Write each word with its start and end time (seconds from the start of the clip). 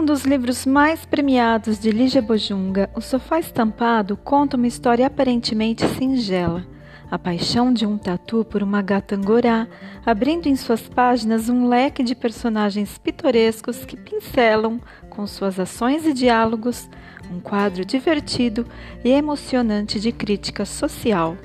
Um 0.00 0.04
dos 0.06 0.24
livros 0.24 0.64
mais 0.64 1.04
premiados 1.04 1.78
de 1.78 1.90
Lígia 1.90 2.22
Bojunga, 2.22 2.88
O 2.94 3.02
Sofá 3.02 3.38
Estampado 3.38 4.16
conta 4.16 4.56
uma 4.56 4.66
história 4.66 5.06
aparentemente 5.06 5.86
singela. 5.88 6.66
A 7.10 7.18
paixão 7.18 7.70
de 7.70 7.84
um 7.84 7.98
tatu 7.98 8.42
por 8.42 8.62
uma 8.62 8.80
gata 8.80 9.14
angorá, 9.14 9.68
abrindo 10.06 10.46
em 10.46 10.56
suas 10.56 10.88
páginas 10.88 11.50
um 11.50 11.68
leque 11.68 12.02
de 12.02 12.14
personagens 12.14 12.96
pitorescos 12.96 13.84
que 13.84 13.94
pincelam, 13.94 14.80
com 15.10 15.26
suas 15.26 15.60
ações 15.60 16.06
e 16.06 16.14
diálogos, 16.14 16.88
um 17.30 17.38
quadro 17.38 17.84
divertido 17.84 18.66
e 19.04 19.10
emocionante 19.10 20.00
de 20.00 20.12
crítica 20.12 20.64
social. 20.64 21.36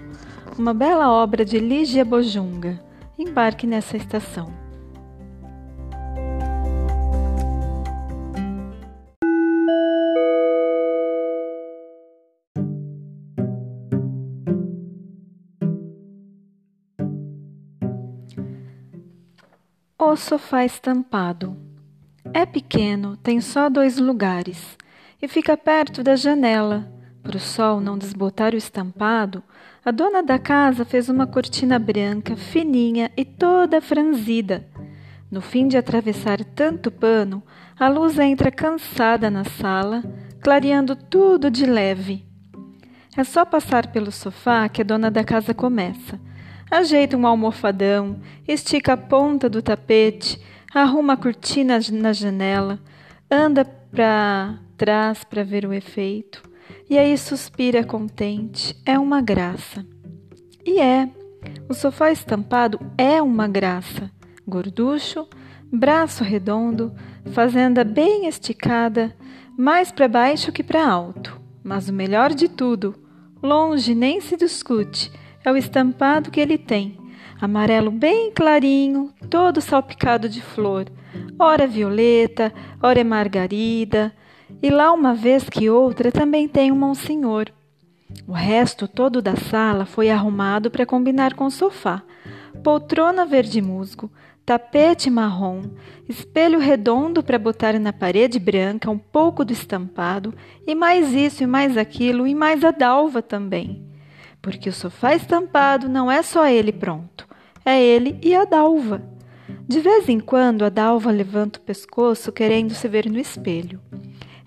Uma 0.58 0.74
bela 0.74 1.12
obra 1.12 1.44
de 1.44 1.60
Lígia 1.60 2.06
Bojunga. 2.06 2.82
Embarque 3.20 3.68
nessa 3.68 3.98
estação. 3.98 4.65
Sofá 20.16 20.64
estampado. 20.66 21.58
É 22.34 22.46
pequeno, 22.46 23.18
tem 23.18 23.40
só 23.42 23.70
dois 23.70 23.98
lugares 23.98 24.78
e 25.22 25.28
fica 25.28 25.56
perto 25.56 26.04
da 26.04 26.16
janela. 26.16 26.92
Para 27.22 27.38
o 27.38 27.40
sol 27.40 27.80
não 27.80 27.98
desbotar 27.98 28.54
o 28.54 28.58
estampado, 28.58 29.44
a 29.84 29.92
dona 29.92 30.22
da 30.22 30.38
casa 30.38 30.86
fez 30.86 31.10
uma 31.10 31.28
cortina 31.28 31.78
branca, 31.80 32.36
fininha 32.36 33.12
e 33.18 33.26
toda 33.26 33.82
franzida. 33.82 34.68
No 35.30 35.42
fim 35.42 35.68
de 35.68 35.78
atravessar 35.78 36.44
tanto 36.44 36.92
pano, 36.92 37.44
a 37.80 37.88
luz 37.88 38.18
entra 38.20 38.52
cansada 38.52 39.30
na 39.30 39.44
sala, 39.44 40.04
clareando 40.42 40.96
tudo 40.96 41.50
de 41.50 41.66
leve. 41.66 42.26
É 43.18 43.24
só 43.24 43.44
passar 43.44 43.88
pelo 43.88 44.12
sofá 44.12 44.70
que 44.70 44.82
a 44.82 44.86
dona 44.86 45.10
da 45.10 45.24
casa 45.24 45.54
começa 45.54 46.20
ajeita 46.70 47.16
um 47.16 47.28
almofadão, 47.28 48.20
estica 48.48 48.94
a 48.94 48.98
ponta 48.98 49.50
do 49.50 49.62
tapete, 49.62 50.42
arruma 50.74 51.14
a 51.14 51.18
cortina 51.18 51.80
na 51.92 52.14
janela, 52.14 52.80
anda 53.30 53.64
para 53.66 54.60
trás 54.78 55.24
para 55.24 55.44
ver 55.44 55.66
o 55.66 55.74
efeito, 55.74 56.44
e 56.90 56.98
aí 56.98 57.18
suspira 57.18 57.84
contente. 57.84 58.76
É 58.86 58.98
uma 59.00 59.22
graça. 59.22 59.86
E 60.66 60.80
é, 60.80 61.10
o 61.70 61.74
sofá 61.74 62.12
estampado 62.12 62.80
é 62.98 63.22
uma 63.22 63.48
graça. 63.48 64.12
Gorducho, 64.48 65.28
braço 65.72 66.24
redondo, 66.24 66.94
fazenda 67.32 67.84
bem 67.84 68.28
esticada, 68.28 69.16
mais 69.58 69.92
para 69.92 70.08
baixo 70.08 70.52
que 70.52 70.64
para 70.64 70.88
alto. 70.88 71.40
Mas 71.64 71.90
o 71.90 71.94
melhor 71.94 72.34
de 72.34 72.48
tudo, 72.48 72.96
longe 73.42 73.96
nem 73.96 74.22
se 74.22 74.38
discute 74.38 75.12
é 75.46 75.52
o 75.52 75.56
estampado 75.56 76.32
que 76.32 76.42
ele 76.42 76.58
tem, 76.58 76.98
amarelo 77.40 77.92
bem 77.92 78.32
clarinho, 78.32 79.14
todo 79.30 79.62
salpicado 79.62 80.28
de 80.28 80.42
flor, 80.42 80.88
ora 81.38 81.68
violeta, 81.68 82.52
ora 82.82 83.00
é 83.00 83.04
margarida, 83.04 84.12
e 84.62 84.72
lá 84.72 84.92
uma 84.92 85.14
vez 85.14 85.48
que 85.48 85.70
outra 85.70 86.12
também 86.12 86.48
tem 86.48 86.72
um 86.72 86.76
monsenhor. 86.76 87.46
O 88.28 88.32
resto 88.32 88.88
todo 88.88 89.22
da 89.22 89.36
sala 89.36 89.86
foi 89.86 90.10
arrumado 90.10 90.72
para 90.72 90.86
combinar 90.86 91.36
com 91.36 91.46
o 91.46 91.52
sofá. 91.52 92.02
Poltrona 92.64 93.24
verde 93.24 93.62
musgo, 93.62 94.12
tapete 94.44 95.12
marrom, 95.12 95.62
espelho 96.10 96.58
redondo 96.58 97.22
para 97.22 97.38
botar 97.38 97.80
na 97.80 97.94
parede 97.94 98.40
branca 98.40 98.90
um 98.90 98.98
pouco 98.98 99.46
do 99.46 99.54
estampado, 99.54 100.34
e 100.66 100.74
mais 100.74 101.14
isso 101.14 101.44
e 101.44 101.48
mais 101.48 101.78
aquilo, 101.78 102.26
e 102.26 102.34
mais 102.34 102.64
a 102.64 102.72
dalva 102.72 103.22
também 103.22 103.95
porque 104.46 104.70
o 104.70 104.74
sofá 104.74 105.16
estampado 105.16 105.90
não 105.90 106.12
é 106.12 106.22
só 106.22 106.46
ele 106.48 106.72
pronto, 106.72 107.28
é 107.66 107.84
ele 107.84 108.20
e 108.22 108.36
a 108.36 108.46
dalva. 108.46 109.02
De 109.68 109.80
vez 109.80 110.08
em 110.08 110.20
quando 110.20 110.64
a 110.64 110.70
dalva 110.70 111.10
levanta 111.10 111.58
o 111.58 111.64
pescoço 111.64 112.32
querendo 112.32 112.72
se 112.76 112.88
ver 112.88 113.10
no 113.10 113.18
espelho. 113.18 113.82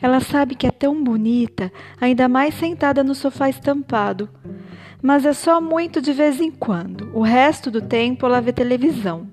Ela 0.00 0.20
sabe 0.20 0.54
que 0.54 0.68
é 0.68 0.70
tão 0.70 1.02
bonita, 1.02 1.72
ainda 2.00 2.28
mais 2.28 2.54
sentada 2.54 3.02
no 3.02 3.12
sofá 3.12 3.48
estampado. 3.48 4.30
Mas 5.02 5.26
é 5.26 5.32
só 5.32 5.60
muito 5.60 6.00
de 6.00 6.12
vez 6.12 6.40
em 6.40 6.52
quando. 6.52 7.10
O 7.12 7.20
resto 7.20 7.68
do 7.68 7.82
tempo 7.82 8.24
ela 8.24 8.40
vê 8.40 8.52
televisão. 8.52 9.26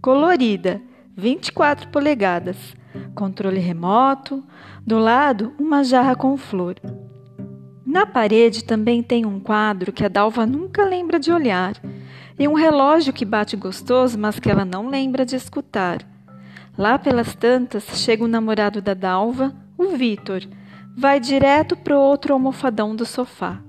Colorida, 0.00 0.80
24 1.16 1.88
polegadas. 1.88 2.56
Controle 3.16 3.58
remoto. 3.58 4.44
Do 4.86 4.96
lado, 4.96 5.52
uma 5.58 5.82
jarra 5.82 6.14
com 6.14 6.36
flor. 6.36 6.76
Na 7.94 8.04
parede 8.04 8.64
também 8.64 9.04
tem 9.04 9.24
um 9.24 9.38
quadro 9.38 9.92
que 9.92 10.04
a 10.04 10.08
Dalva 10.08 10.44
nunca 10.44 10.84
lembra 10.84 11.16
de 11.20 11.30
olhar, 11.30 11.80
e 12.36 12.48
um 12.48 12.54
relógio 12.54 13.12
que 13.12 13.24
bate 13.24 13.56
gostoso, 13.56 14.18
mas 14.18 14.40
que 14.40 14.50
ela 14.50 14.64
não 14.64 14.88
lembra 14.88 15.24
de 15.24 15.36
escutar. 15.36 16.04
Lá 16.76 16.98
pelas 16.98 17.36
tantas 17.36 17.84
chega 18.00 18.24
o 18.24 18.28
namorado 18.28 18.82
da 18.82 18.94
Dalva, 18.94 19.54
o 19.78 19.90
Vitor. 19.96 20.42
Vai 20.96 21.20
direto 21.20 21.76
pro 21.76 21.96
outro 21.96 22.32
almofadão 22.32 22.96
do 22.96 23.06
sofá. 23.06 23.60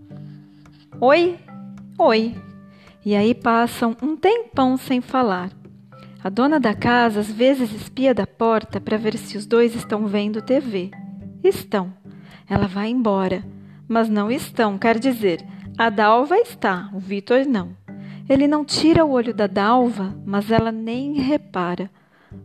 Oi? 1.00 1.38
Oi. 1.96 2.36
E 3.06 3.16
aí 3.16 3.36
passam 3.36 3.96
um 4.02 4.18
tempão 4.18 4.76
sem 4.76 5.02
falar. 5.02 5.52
A 6.24 6.30
dona 6.30 6.60
da 6.60 6.74
casa 6.74 7.20
às 7.20 7.32
vezes 7.32 7.72
espia 7.72 8.12
da 8.12 8.26
porta 8.26 8.82
para 8.82 8.98
ver 8.98 9.20
se 9.20 9.38
os 9.38 9.46
dois 9.46 9.76
estão 9.76 10.08
vendo 10.08 10.42
TV. 10.42 10.90
Estão. 11.44 11.94
Ela 12.50 12.66
vai 12.66 12.90
embora 12.90 13.54
mas 13.88 14.10
não 14.10 14.32
estão, 14.32 14.78
quer 14.78 15.00
dizer, 15.00 15.46
a 15.78 15.90
Dalva 15.90 16.38
está, 16.38 16.90
o 16.94 17.00
Vitor 17.00 17.46
não. 17.46 17.76
Ele 18.28 18.48
não 18.48 18.66
tira 18.66 19.06
o 19.06 19.12
olho 19.12 19.34
da 19.34 19.46
Dalva, 19.46 20.16
mas 20.26 20.50
ela 20.50 20.72
nem 20.72 21.14
repara. 21.14 21.90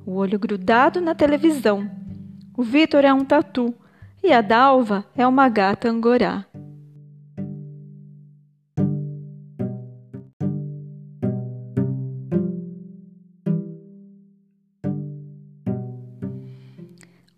O 0.04 0.16
olho 0.16 0.38
grudado 0.38 1.00
na 1.00 1.14
televisão. 1.14 1.90
O 2.56 2.62
Vitor 2.62 3.04
é 3.04 3.12
um 3.12 3.24
tatu 3.24 3.74
e 4.22 4.32
a 4.32 4.40
Dalva 4.40 5.04
é 5.16 5.26
uma 5.26 5.48
gata 5.48 5.88
angorá. 5.88 6.44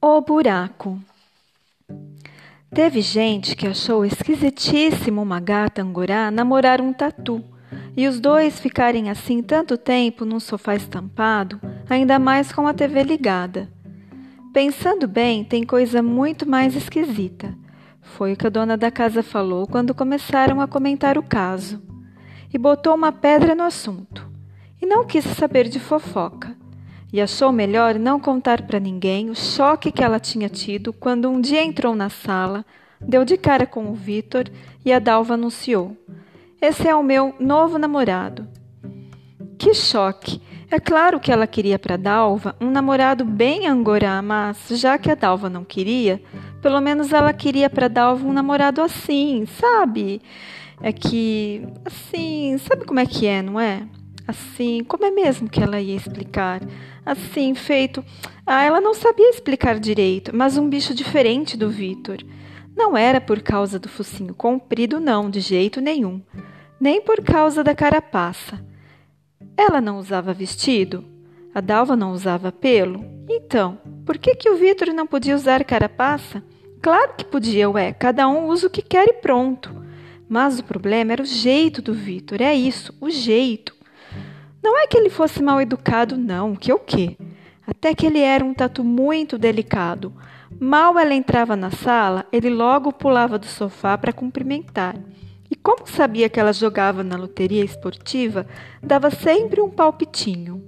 O 0.01 0.21
buraco. 0.21 0.99
Teve 2.75 3.03
gente 3.03 3.55
que 3.55 3.67
achou 3.67 4.03
esquisitíssimo 4.03 5.21
uma 5.21 5.39
gata 5.39 5.83
angorá 5.83 6.31
namorar 6.31 6.81
um 6.81 6.91
tatu 6.91 7.45
e 7.95 8.09
os 8.09 8.19
dois 8.19 8.59
ficarem 8.59 9.11
assim 9.11 9.43
tanto 9.43 9.77
tempo 9.77 10.25
num 10.25 10.41
sofá 10.41 10.75
estampado, 10.75 11.61
ainda 11.87 12.19
mais 12.19 12.51
com 12.51 12.67
a 12.67 12.73
TV 12.73 13.03
ligada. 13.03 13.71
Pensando 14.55 15.07
bem, 15.07 15.45
tem 15.45 15.65
coisa 15.67 16.03
muito 16.03 16.49
mais 16.49 16.75
esquisita. 16.75 17.55
Foi 18.01 18.33
o 18.33 18.37
que 18.37 18.47
a 18.47 18.51
dona 18.51 18.75
da 18.75 18.91
casa 18.91 19.23
falou 19.23 19.67
quando 19.67 19.95
começaram 19.95 20.59
a 20.59 20.67
comentar 20.67 21.19
o 21.19 21.23
caso. 21.23 21.83
E 22.51 22.57
botou 22.57 22.95
uma 22.95 23.13
pedra 23.13 23.55
no 23.55 23.65
assunto. 23.65 24.27
E 24.81 24.87
não 24.87 25.05
quis 25.05 25.25
saber 25.25 25.69
de 25.69 25.79
fofoca 25.79 26.57
e 27.13 27.21
achou 27.21 27.53
melhor 27.53 27.99
não 27.99 28.19
contar 28.19 28.63
para 28.63 28.81
ninguém 28.81 29.29
o 29.29 29.35
choque 29.35 29.93
que 29.93 30.03
ela 30.03 30.19
tinha 30.19 30.49
tido 30.49 30.93
quando 30.93 31.29
um 31.29 31.41
dia 31.41 31.63
entrou 31.63 31.95
na 31.95 32.09
sala, 32.09 32.65
deu 33.01 33.25
de 33.25 33.37
cara 33.37 33.67
com 33.67 33.91
o 33.91 33.95
Vitor 33.95 34.45
e 34.85 34.93
a 34.93 34.99
Dalva 34.99 35.35
anunciou: 35.35 35.97
Esse 36.61 36.89
é 36.89 36.95
o 36.95 37.03
meu 37.03 37.35
novo 37.39 37.79
namorado. 37.79 38.49
Que 39.59 39.75
choque! 39.75 40.41
É 40.71 40.81
claro 40.81 41.21
que 41.21 41.31
ela 41.31 41.47
queria 41.47 41.79
para 41.79 41.99
Dalva 41.99 42.57
um 42.59 42.71
namorado 42.71 43.27
bem 43.27 43.67
angorá, 43.67 44.23
mas 44.23 44.69
já 44.71 44.97
que 44.97 45.11
a 45.11 45.15
Dalva 45.15 45.51
não 45.51 45.65
queria, 45.65 46.23
pelo 46.63 46.81
menos 46.81 47.13
ela 47.13 47.33
queria 47.35 47.69
para 47.69 47.89
Dalva 47.89 48.27
um 48.27 48.33
namorado 48.33 48.81
assim, 48.81 49.45
sabe? 49.45 50.23
É 50.81 50.91
que 50.91 51.63
assim, 51.85 52.57
sabe 52.57 52.87
como 52.87 52.99
é 52.99 53.05
que 53.05 53.27
é, 53.27 53.43
não 53.43 53.61
é? 53.61 53.83
Assim, 54.27 54.83
como 54.85 55.05
é 55.05 55.11
mesmo 55.11 55.47
que 55.47 55.63
ela 55.63 55.79
ia 55.79 55.95
explicar? 55.95 56.63
Assim, 57.05 57.55
feito. 57.55 58.05
Ah, 58.47 58.65
ela 58.65 58.81
não 58.81 58.95
sabia 58.95 59.31
explicar 59.31 59.79
direito, 59.79 60.35
mas 60.35 60.57
um 60.57 60.69
bicho 60.69 60.95
diferente 60.95 61.57
do 61.57 61.69
Vitor. 61.69 62.19
Não 62.77 62.97
era 62.97 63.21
por 63.21 63.41
causa 63.41 63.79
do 63.79 63.89
focinho 63.89 64.35
comprido, 64.35 65.01
não, 65.01 65.29
de 65.29 65.41
jeito 65.41 65.81
nenhum. 65.81 66.23
Nem 66.81 67.01
por 67.01 67.23
causa 67.23 67.63
da 67.63 67.75
carapaça. 67.75 68.65
Ela 69.57 69.81
não 69.81 69.99
usava 69.99 70.33
vestido? 70.33 71.05
A 71.55 71.61
Dalva 71.61 71.95
não 71.95 72.13
usava 72.13 72.51
pelo? 72.51 73.05
Então, 73.29 73.79
por 74.07 74.17
que, 74.17 74.35
que 74.35 74.49
o 74.49 74.57
Vitor 74.57 74.89
não 74.89 75.07
podia 75.07 75.35
usar 75.35 75.65
carapaça? 75.65 76.43
Claro 76.81 77.15
que 77.17 77.25
podia, 77.25 77.69
ué, 77.71 77.93
cada 77.93 78.27
um 78.27 78.47
usa 78.47 78.67
o 78.67 78.71
que 78.71 78.83
quer 78.83 79.07
e 79.07 79.13
pronto. 79.13 79.71
Mas 80.29 80.59
o 80.59 80.65
problema 80.65 81.13
era 81.13 81.23
o 81.23 81.27
jeito 81.27 81.83
do 81.83 81.93
Vitor, 81.93 82.41
é 82.41 82.55
isso, 82.55 82.95
o 83.01 83.11
jeito. 83.11 83.75
Não 84.63 84.79
é 84.79 84.87
que 84.87 84.97
ele 84.97 85.11
fosse 85.11 85.43
mal 85.43 85.61
educado, 85.61 86.17
não, 86.17 86.55
que 86.55 86.73
o 86.73 86.79
quê? 86.79 87.17
até 87.67 87.95
que 87.95 88.07
ele 88.07 88.21
era 88.21 88.45
um 88.45 88.55
tatu 88.55 88.85
muito 88.85 89.39
delicado. 89.39 90.13
Mal 90.61 90.99
ela 90.99 91.15
entrava 91.15 91.57
na 91.57 91.71
sala, 91.71 92.27
ele 92.33 92.51
logo 92.51 92.93
pulava 92.93 93.39
do 93.39 93.47
sofá 93.47 93.97
para 93.97 94.13
cumprimentar. 94.13 94.97
E 95.51 95.57
como 95.57 95.87
sabia 95.87 96.29
que 96.29 96.41
ela 96.41 96.53
jogava 96.53 97.03
na 97.03 97.17
loteria 97.17 97.65
esportiva, 97.65 98.47
dava 98.83 99.11
sempre 99.11 99.61
um 99.61 99.71
palpitinho. 99.71 100.63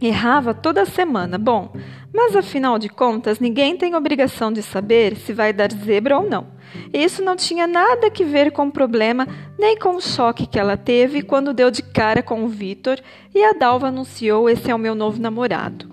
Errava 0.00 0.54
toda 0.54 0.84
semana, 0.84 1.38
bom, 1.38 1.72
mas 2.18 2.34
afinal 2.34 2.80
de 2.80 2.88
contas, 2.88 3.38
ninguém 3.38 3.76
tem 3.76 3.94
obrigação 3.94 4.52
de 4.52 4.60
saber 4.60 5.14
se 5.14 5.32
vai 5.32 5.52
dar 5.52 5.70
zebra 5.70 6.18
ou 6.18 6.28
não. 6.28 6.48
Isso 6.92 7.22
não 7.22 7.36
tinha 7.36 7.64
nada 7.64 8.10
que 8.10 8.24
ver 8.24 8.50
com 8.50 8.66
o 8.66 8.72
problema, 8.72 9.24
nem 9.56 9.78
com 9.78 9.94
o 9.94 10.00
choque 10.00 10.44
que 10.44 10.58
ela 10.58 10.76
teve 10.76 11.22
quando 11.22 11.54
deu 11.54 11.70
de 11.70 11.80
cara 11.80 12.20
com 12.20 12.42
o 12.42 12.48
Vitor 12.48 12.98
e 13.32 13.44
a 13.44 13.52
Dalva 13.52 13.86
anunciou: 13.86 14.50
Esse 14.50 14.68
é 14.68 14.74
o 14.74 14.78
meu 14.78 14.96
novo 14.96 15.22
namorado. 15.22 15.88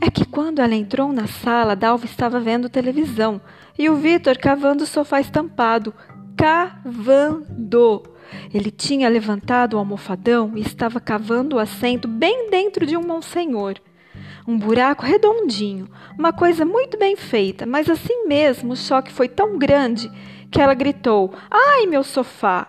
É 0.00 0.08
que 0.08 0.24
quando 0.24 0.60
ela 0.60 0.76
entrou 0.76 1.12
na 1.12 1.26
sala, 1.26 1.74
Dalva 1.74 2.04
estava 2.04 2.38
vendo 2.38 2.68
televisão 2.68 3.40
e 3.76 3.90
o 3.90 3.96
Vitor 3.96 4.38
cavando 4.38 4.84
o 4.84 4.86
sofá 4.86 5.20
estampado. 5.20 5.92
Cavando! 6.36 8.04
Ele 8.54 8.70
tinha 8.70 9.08
levantado 9.08 9.74
o 9.74 9.78
almofadão 9.78 10.52
e 10.54 10.60
estava 10.60 11.00
cavando 11.00 11.56
o 11.56 11.58
assento 11.58 12.06
bem 12.06 12.48
dentro 12.50 12.86
de 12.86 12.96
um 12.96 13.04
monsenhor. 13.04 13.80
Um 14.46 14.56
buraco 14.56 15.04
redondinho, 15.04 15.88
uma 16.16 16.32
coisa 16.32 16.64
muito 16.64 16.96
bem 16.96 17.16
feita, 17.16 17.66
mas 17.66 17.90
assim 17.90 18.28
mesmo 18.28 18.74
o 18.74 18.76
choque 18.76 19.10
foi 19.10 19.28
tão 19.28 19.58
grande 19.58 20.08
que 20.52 20.60
ela 20.60 20.72
gritou: 20.72 21.34
Ai, 21.50 21.84
meu 21.86 22.04
sofá! 22.04 22.68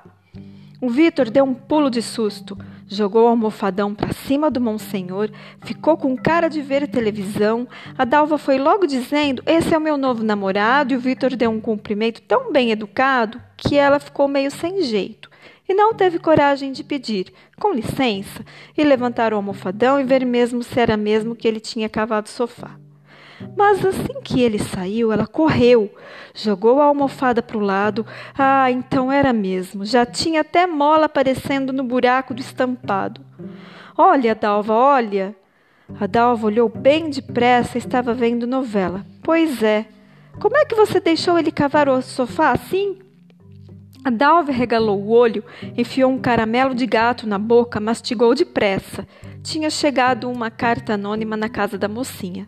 O 0.82 0.90
Vitor 0.90 1.30
deu 1.30 1.44
um 1.44 1.54
pulo 1.54 1.92
de 1.92 2.02
susto, 2.02 2.58
jogou 2.88 3.26
o 3.26 3.28
almofadão 3.28 3.94
para 3.94 4.12
cima 4.12 4.50
do 4.50 4.60
Monsenhor, 4.60 5.30
ficou 5.62 5.96
com 5.96 6.18
cara 6.18 6.48
de 6.48 6.64
ver 6.64 6.88
televisão. 6.88 7.68
A 7.96 8.06
Dalva 8.06 8.40
foi 8.40 8.58
logo 8.58 8.88
dizendo: 8.88 9.44
Esse 9.46 9.76
é 9.76 9.78
o 9.78 9.82
meu 9.82 9.98
novo 9.98 10.24
namorado, 10.24 10.94
e 10.94 10.98
o 10.98 11.00
Vitor 11.00 11.36
deu 11.36 11.52
um 11.52 11.62
cumprimento 11.62 12.24
tão 12.24 12.52
bem 12.52 12.72
educado 12.72 13.40
que 13.56 13.78
ela 13.78 14.00
ficou 14.00 14.28
meio 14.28 14.50
sem 14.50 14.82
jeito 14.82 15.30
e 15.68 15.74
não 15.74 15.94
teve 15.94 16.20
coragem 16.20 16.72
de 16.72 16.84
pedir, 16.84 17.34
com 17.60 17.74
licença, 17.74 18.44
e 18.78 18.84
levantar 18.84 19.34
o 19.34 19.36
almofadão 19.36 20.00
e 20.00 20.04
ver 20.04 20.26
mesmo 20.26 20.64
se 20.64 20.80
era 20.80 20.96
mesmo 20.96 21.36
que 21.36 21.48
ele 21.48 21.60
tinha 21.60 21.90
cavado 21.90 22.28
o 22.28 22.32
sofá. 22.32 22.78
Mas 23.56 23.86
assim 23.86 24.22
que 24.24 24.42
ele 24.42 24.58
saiu, 24.58 25.12
ela 25.12 25.28
correu, 25.28 25.94
jogou 26.34 26.82
a 26.82 26.86
almofada 26.86 27.42
para 27.42 27.58
o 27.58 27.62
lado. 27.62 28.06
Ah, 28.38 28.72
então 28.72 29.12
era 29.12 29.32
mesmo, 29.32 29.86
já 29.86 30.06
tinha 30.06 30.42
até 30.42 30.66
mola 30.66 31.06
aparecendo 31.06 31.72
no 31.72 31.84
buraco 31.84 32.34
do 32.34 32.42
estampado. 32.42 33.22
Olha, 33.98 34.34
Dalva, 34.34 34.74
olha! 34.74 35.36
A 36.00 36.06
Dalva 36.06 36.48
olhou 36.48 36.68
bem 36.68 37.10
depressa 37.10 37.78
e 37.78 37.80
estava 37.80 38.14
vendo 38.14 38.46
novela. 38.46 39.06
Pois 39.24 39.64
é. 39.64 39.86
Como 40.40 40.58
é 40.58 40.66
que 40.66 40.76
você 40.76 41.00
deixou 41.00 41.40
ele 41.40 41.52
cavar 41.52 41.88
o 41.90 42.02
sofá 42.02 42.52
assim? 42.52 43.00
A 44.08 44.10
Dalva 44.10 44.54
regalou 44.54 45.02
o 45.02 45.10
olho, 45.10 45.44
enfiou 45.76 46.10
um 46.10 46.18
caramelo 46.18 46.74
de 46.74 46.86
gato 46.86 47.28
na 47.28 47.38
boca, 47.38 47.78
mastigou 47.78 48.34
depressa. 48.34 49.06
Tinha 49.44 49.70
chegado 49.70 50.32
uma 50.32 50.50
carta 50.50 50.94
anônima 50.94 51.36
na 51.36 51.50
casa 51.50 51.78
da 51.78 51.90
mocinha. 51.90 52.48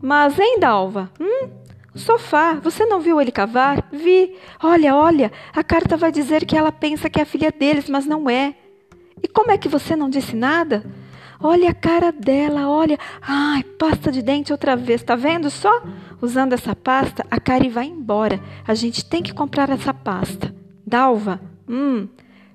Mas, 0.00 0.38
hein, 0.38 0.58
Dalva? 0.58 1.10
Hum? 1.20 1.50
Sofá, 1.94 2.54
você 2.54 2.86
não 2.86 2.98
viu 2.98 3.20
ele 3.20 3.30
cavar? 3.30 3.86
Vi. 3.92 4.38
Olha, 4.64 4.96
olha, 4.96 5.30
a 5.54 5.62
carta 5.62 5.98
vai 5.98 6.10
dizer 6.10 6.46
que 6.46 6.56
ela 6.56 6.72
pensa 6.72 7.10
que 7.10 7.18
é 7.18 7.24
a 7.24 7.26
filha 7.26 7.52
deles, 7.52 7.90
mas 7.90 8.06
não 8.06 8.30
é. 8.30 8.54
E 9.22 9.28
como 9.28 9.50
é 9.50 9.58
que 9.58 9.68
você 9.68 9.94
não 9.94 10.08
disse 10.08 10.34
nada? 10.34 10.82
Olha 11.38 11.68
a 11.68 11.74
cara 11.74 12.10
dela, 12.10 12.70
olha. 12.70 12.98
Ai, 13.20 13.62
pasta 13.62 14.10
de 14.10 14.22
dente 14.22 14.50
outra 14.50 14.74
vez, 14.74 15.02
tá 15.02 15.14
vendo 15.14 15.50
só? 15.50 15.82
Usando 16.22 16.54
essa 16.54 16.74
pasta, 16.74 17.26
a 17.30 17.38
Kari 17.38 17.68
vai 17.68 17.84
embora. 17.84 18.40
A 18.66 18.72
gente 18.72 19.04
tem 19.04 19.22
que 19.22 19.34
comprar 19.34 19.68
essa 19.68 19.92
pasta. 19.92 20.56
Dalva, 20.86 21.40
hum, 21.68 22.08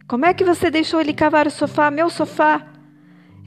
como 0.08 0.26
é 0.26 0.34
que 0.34 0.44
você 0.44 0.72
deixou 0.72 1.02
ele 1.02 1.14
cavar 1.14 1.48
o 1.48 1.52
sofá, 1.52 1.92
meu 1.92 2.10
sofá? 2.10 2.66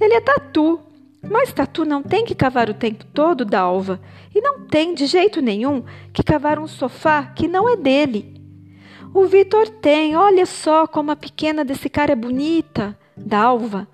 Ele 0.00 0.14
é 0.14 0.20
tatu. 0.20 0.80
Mas 1.22 1.52
tatu 1.52 1.86
não 1.86 2.02
tem 2.02 2.24
que 2.24 2.34
cavar 2.34 2.68
o 2.68 2.74
tempo 2.74 3.04
todo, 3.06 3.46
Dalva. 3.46 3.98
E 4.34 4.40
não 4.42 4.60
tem, 4.66 4.94
de 4.94 5.06
jeito 5.06 5.40
nenhum, 5.40 5.82
que 6.12 6.22
cavar 6.22 6.58
um 6.58 6.66
sofá 6.66 7.22
que 7.34 7.48
não 7.48 7.66
é 7.66 7.76
dele. 7.76 8.34
O 9.14 9.26
Vitor 9.26 9.68
tem, 9.68 10.16
olha 10.16 10.44
só 10.44 10.86
como 10.86 11.10
a 11.10 11.16
pequena 11.16 11.64
desse 11.64 11.88
cara 11.88 12.12
é 12.12 12.16
bonita. 12.16 12.98
Dalva, 13.16 13.88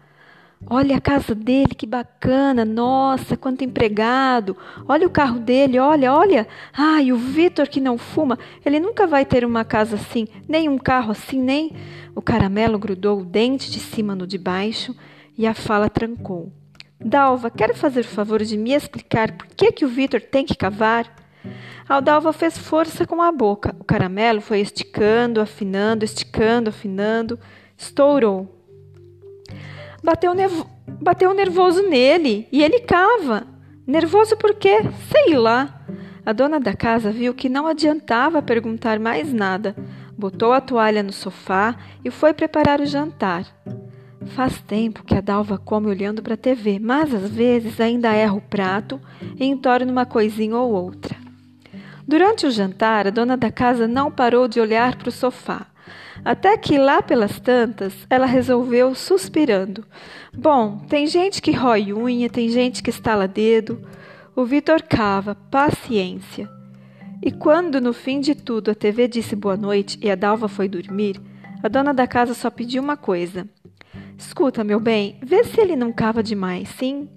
Olha 0.67 0.97
a 0.97 1.01
casa 1.01 1.35
dele, 1.35 1.75
que 1.75 1.87
bacana. 1.87 2.65
Nossa, 2.65 3.37
quanto 3.37 3.65
empregado. 3.65 4.57
Olha 4.87 5.07
o 5.07 5.11
carro 5.11 5.39
dele, 5.39 5.79
olha, 5.79 6.13
olha. 6.13 6.47
Ai, 6.73 7.13
o 7.13 7.17
Vitor 7.17 7.67
que 7.67 7.81
não 7.81 7.97
fuma, 7.97 8.39
ele 8.65 8.79
nunca 8.79 9.07
vai 9.07 9.25
ter 9.25 9.45
uma 9.45 9.65
casa 9.65 9.97
assim, 9.97 10.29
nem 10.47 10.69
um 10.69 10.79
carro 10.79 11.13
assim, 11.13 11.41
nem. 11.41 11.73
O 12.15 12.21
caramelo 12.21 12.79
grudou 12.79 13.21
o 13.21 13.25
dente 13.25 13.71
de 13.71 13.81
cima 13.81 14.15
no 14.15 14.27
de 14.27 14.37
baixo 14.37 14.95
e 15.37 15.47
a 15.47 15.55
fala 15.55 15.89
trancou. 15.89 16.53
Dalva, 17.03 17.51
quer 17.51 17.75
fazer 17.75 18.01
o 18.01 18.09
favor 18.09 18.43
de 18.45 18.59
me 18.59 18.75
explicar 18.75 19.33
por 19.33 19.47
que, 19.47 19.73
que 19.73 19.85
o 19.87 19.89
Vitor 19.89 20.21
tem 20.21 20.45
que 20.45 20.55
cavar? 20.55 21.17
A 21.89 21.99
Dalva 21.99 22.33
fez 22.33 22.59
força 22.59 23.07
com 23.07 23.23
a 23.23 23.33
boca. 23.33 23.75
O 23.81 23.85
caramelo 23.85 24.43
foi 24.43 24.61
esticando, 24.61 25.41
afinando, 25.41 26.05
esticando, 26.05 26.69
afinando. 26.69 27.39
Estourou. 27.77 28.60
Bateu, 30.03 30.35
nervo... 30.35 30.69
Bateu 31.01 31.33
nervoso 31.35 31.83
nele 31.89 32.47
e 32.53 32.63
ele 32.63 32.81
cava. 32.81 33.47
Nervoso 33.87 34.37
por 34.37 34.55
quê? 34.55 34.81
Sei 35.11 35.35
lá. 35.35 35.83
A 36.25 36.33
dona 36.33 36.61
da 36.61 36.75
casa 36.75 37.11
viu 37.11 37.35
que 37.35 37.49
não 37.49 37.67
adiantava 37.67 38.43
perguntar 38.43 38.99
mais 38.99 39.33
nada. 39.33 39.75
Botou 40.17 40.53
a 40.53 40.61
toalha 40.61 41.03
no 41.03 41.13
sofá 41.13 41.77
e 42.05 42.11
foi 42.11 42.35
preparar 42.35 42.81
o 42.81 42.87
jantar. 42.87 43.47
Faz 44.27 44.61
tempo 44.61 45.03
que 45.03 45.15
a 45.15 45.21
Dalva 45.21 45.59
come 45.59 45.89
olhando 45.89 46.23
para 46.23 46.35
a 46.35 46.37
TV, 46.37 46.79
mas 46.79 47.13
às 47.15 47.31
vezes 47.31 47.81
ainda 47.81 48.13
erra 48.13 48.35
o 48.35 48.41
prato 48.41 49.01
e 49.39 49.47
entorna 49.47 49.91
uma 49.91 50.05
coisinha 50.05 50.57
ou 50.57 50.71
outra. 50.71 51.17
Durante 52.07 52.47
o 52.47 52.51
jantar, 52.51 53.07
a 53.07 53.11
dona 53.11 53.37
da 53.37 53.51
casa 53.51 53.89
não 53.89 54.11
parou 54.11 54.47
de 54.47 54.61
olhar 54.61 54.97
para 54.97 55.09
o 55.09 55.13
sofá. 55.13 55.67
Até 56.25 56.57
que 56.57 56.79
lá 56.79 57.01
pelas 57.01 57.41
tantas, 57.41 57.95
ela 58.09 58.27
resolveu 58.27 58.95
suspirando. 58.95 59.85
Bom, 60.37 60.79
tem 60.89 61.07
gente 61.07 61.41
que 61.41 61.53
rói 61.53 61.93
unha, 61.93 62.29
tem 62.29 62.49
gente 62.49 62.83
que 62.83 62.91
estala 62.91 63.27
dedo. 63.27 63.81
O 64.37 64.45
Vitor 64.45 64.83
cava, 64.83 65.35
paciência. 65.35 66.49
E 67.23 67.31
quando 67.31 67.81
no 67.81 67.93
fim 67.93 68.21
de 68.21 68.35
tudo 68.35 68.71
a 68.71 68.75
TV 68.75 69.07
disse 69.09 69.37
boa 69.37 69.57
noite 69.57 69.99
e 70.03 70.11
a 70.11 70.15
Dalva 70.15 70.49
foi 70.49 70.69
dormir, 70.69 71.21
a 71.63 71.69
dona 71.69 71.93
da 71.93 72.07
casa 72.07 72.33
só 72.33 72.51
pediu 72.51 72.83
uma 72.83 72.97
coisa. 72.97 73.47
Escuta, 74.17 74.65
meu 74.65 74.81
bem, 74.81 75.19
vê 75.23 75.45
se 75.45 75.61
ele 75.61 75.77
não 75.77 75.93
cava 75.93 76.23
demais, 76.23 76.69
sim? 76.71 77.09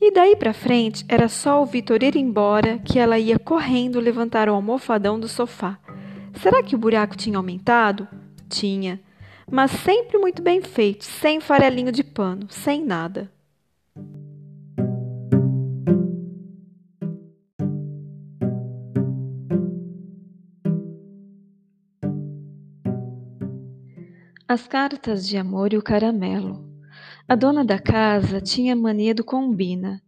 E 0.00 0.12
daí 0.12 0.34
para 0.34 0.52
frente 0.52 1.04
era 1.08 1.28
só 1.28 1.62
o 1.62 1.66
Vitor 1.66 2.02
ir 2.02 2.16
embora 2.16 2.78
que 2.78 2.98
ela 2.98 3.18
ia 3.18 3.38
correndo 3.38 4.00
levantar 4.00 4.48
o 4.48 4.54
almofadão 4.54 5.18
do 5.18 5.28
sofá. 5.28 5.78
Será 6.34 6.62
que 6.62 6.74
o 6.74 6.78
buraco 6.78 7.16
tinha 7.16 7.36
aumentado? 7.36 8.08
Tinha, 8.52 9.00
mas 9.50 9.70
sempre 9.70 10.18
muito 10.18 10.42
bem 10.42 10.60
feito, 10.60 11.04
sem 11.04 11.40
farelinho 11.40 11.90
de 11.90 12.04
pano, 12.04 12.46
sem 12.50 12.84
nada. 12.84 13.32
As 24.46 24.68
cartas 24.68 25.26
de 25.26 25.38
amor 25.38 25.72
e 25.72 25.78
o 25.78 25.82
caramelo. 25.82 26.62
A 27.26 27.34
dona 27.34 27.64
da 27.64 27.78
casa 27.78 28.38
tinha 28.38 28.76
mania 28.76 29.14
do 29.14 29.24
combina. 29.24 30.02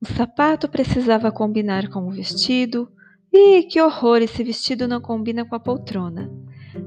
O 0.00 0.06
sapato 0.06 0.68
precisava 0.68 1.32
combinar 1.32 1.88
com 1.88 2.06
o 2.06 2.12
vestido. 2.12 2.88
E 3.32 3.64
que 3.64 3.82
horror! 3.82 4.18
Esse 4.18 4.44
vestido 4.44 4.86
não 4.86 5.00
combina 5.00 5.44
com 5.44 5.56
a 5.56 5.58
poltrona. 5.58 6.30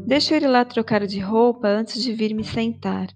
Deixa 0.06 0.36
eu 0.36 0.42
ir 0.42 0.48
lá 0.48 0.64
trocar 0.66 1.06
de 1.06 1.20
roupa 1.20 1.68
antes 1.68 2.02
de 2.02 2.14
vir 2.14 2.34
me 2.34 2.44
sentar. 2.44 3.08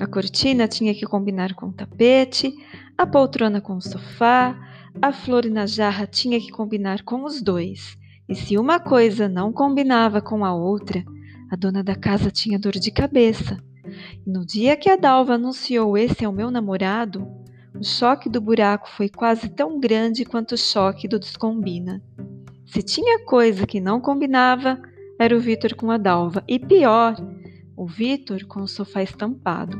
A 0.00 0.06
cortina 0.06 0.68
tinha 0.68 0.94
que 0.94 1.06
combinar 1.06 1.54
com 1.54 1.66
o 1.66 1.72
tapete, 1.72 2.54
a 2.96 3.06
poltrona 3.06 3.60
com 3.60 3.76
o 3.76 3.80
sofá, 3.80 4.58
a 5.00 5.12
flor 5.12 5.44
na 5.46 5.66
jarra 5.66 6.06
tinha 6.06 6.40
que 6.40 6.50
combinar 6.50 7.02
com 7.02 7.24
os 7.24 7.42
dois. 7.42 7.96
E 8.28 8.34
se 8.34 8.56
uma 8.56 8.78
coisa 8.78 9.28
não 9.28 9.52
combinava 9.52 10.20
com 10.20 10.44
a 10.44 10.54
outra, 10.54 11.04
a 11.50 11.56
dona 11.56 11.82
da 11.82 11.94
casa 11.94 12.30
tinha 12.30 12.58
dor 12.58 12.72
de 12.72 12.90
cabeça. 12.90 13.58
E 14.24 14.30
no 14.30 14.44
dia 14.46 14.76
que 14.76 14.88
a 14.88 14.96
Dalva 14.96 15.34
anunciou 15.34 15.98
esse 15.98 16.24
é 16.24 16.28
o 16.28 16.32
meu 16.32 16.50
namorado, 16.50 17.26
o 17.74 17.84
choque 17.84 18.28
do 18.28 18.40
buraco 18.40 18.88
foi 18.90 19.08
quase 19.08 19.48
tão 19.48 19.80
grande 19.80 20.24
quanto 20.24 20.52
o 20.52 20.58
choque 20.58 21.08
do 21.08 21.18
descombina. 21.18 22.02
Se 22.66 22.82
tinha 22.82 23.24
coisa 23.24 23.66
que 23.66 23.80
não 23.80 24.00
combinava, 24.00 24.80
era 25.20 25.36
o 25.36 25.40
Vitor 25.40 25.74
com 25.74 25.90
a 25.90 25.98
Dalva. 25.98 26.42
E 26.48 26.58
pior, 26.58 27.14
o 27.76 27.86
Vitor 27.86 28.46
com 28.46 28.62
o 28.62 28.66
sofá 28.66 29.02
estampado. 29.02 29.78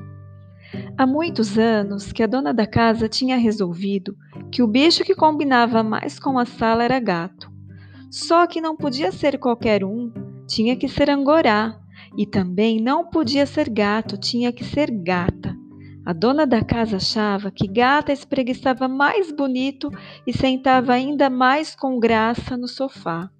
Há 0.98 1.06
muitos 1.06 1.58
anos 1.58 2.12
que 2.12 2.22
a 2.22 2.26
dona 2.26 2.52
da 2.52 2.66
casa 2.66 3.08
tinha 3.08 3.38
resolvido 3.38 4.14
que 4.52 4.62
o 4.62 4.66
bicho 4.66 5.02
que 5.02 5.14
combinava 5.14 5.82
mais 5.82 6.18
com 6.18 6.38
a 6.38 6.44
sala 6.44 6.84
era 6.84 7.00
gato. 7.00 7.50
Só 8.10 8.46
que 8.46 8.60
não 8.60 8.76
podia 8.76 9.10
ser 9.10 9.38
qualquer 9.38 9.82
um, 9.82 10.12
tinha 10.46 10.76
que 10.76 10.88
ser 10.88 11.08
angorá. 11.08 11.80
E 12.18 12.26
também 12.26 12.80
não 12.80 13.06
podia 13.06 13.46
ser 13.46 13.70
gato, 13.70 14.18
tinha 14.18 14.52
que 14.52 14.64
ser 14.64 14.90
gata. 14.90 15.56
A 16.04 16.12
dona 16.12 16.46
da 16.46 16.62
casa 16.62 16.96
achava 16.96 17.50
que 17.50 17.66
gata 17.66 18.12
espreguiçava 18.12 18.88
mais 18.88 19.32
bonito 19.32 19.90
e 20.26 20.36
sentava 20.36 20.92
ainda 20.92 21.30
mais 21.30 21.74
com 21.74 21.98
graça 21.98 22.56
no 22.56 22.68
sofá. 22.68 23.30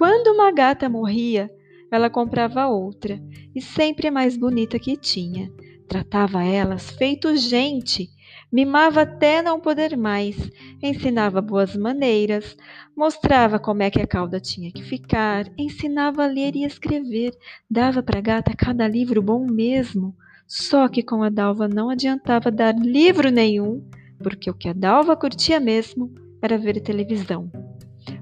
Quando 0.00 0.28
uma 0.28 0.50
gata 0.50 0.88
morria, 0.88 1.50
ela 1.92 2.08
comprava 2.08 2.66
outra, 2.66 3.20
e 3.54 3.60
sempre 3.60 4.10
mais 4.10 4.34
bonita 4.34 4.78
que 4.78 4.96
tinha. 4.96 5.52
Tratava 5.86 6.42
elas 6.42 6.88
feito 6.92 7.36
gente 7.36 8.08
Mimava 8.52 9.02
até 9.02 9.42
não 9.42 9.60
poder 9.60 9.96
mais, 9.96 10.36
ensinava 10.82 11.40
boas 11.40 11.76
maneiras, 11.76 12.56
mostrava 12.96 13.60
como 13.60 13.82
é 13.82 13.90
que 13.90 14.00
a 14.00 14.06
cauda 14.06 14.40
tinha 14.40 14.72
que 14.72 14.82
ficar, 14.82 15.46
ensinava 15.56 16.24
a 16.24 16.26
ler 16.26 16.56
e 16.56 16.64
escrever, 16.64 17.32
dava 17.70 18.02
para 18.02 18.18
a 18.18 18.22
gata 18.22 18.52
cada 18.56 18.88
livro 18.88 19.22
bom 19.22 19.46
mesmo. 19.46 20.16
Só 20.48 20.88
que 20.88 21.02
com 21.02 21.22
a 21.22 21.28
Dalva 21.28 21.68
não 21.68 21.90
adiantava 21.90 22.50
dar 22.50 22.74
livro 22.74 23.30
nenhum, 23.30 23.86
porque 24.20 24.50
o 24.50 24.54
que 24.54 24.68
a 24.68 24.72
Dalva 24.72 25.14
curtia 25.14 25.60
mesmo 25.60 26.12
era 26.42 26.58
ver 26.58 26.80
televisão. 26.80 27.48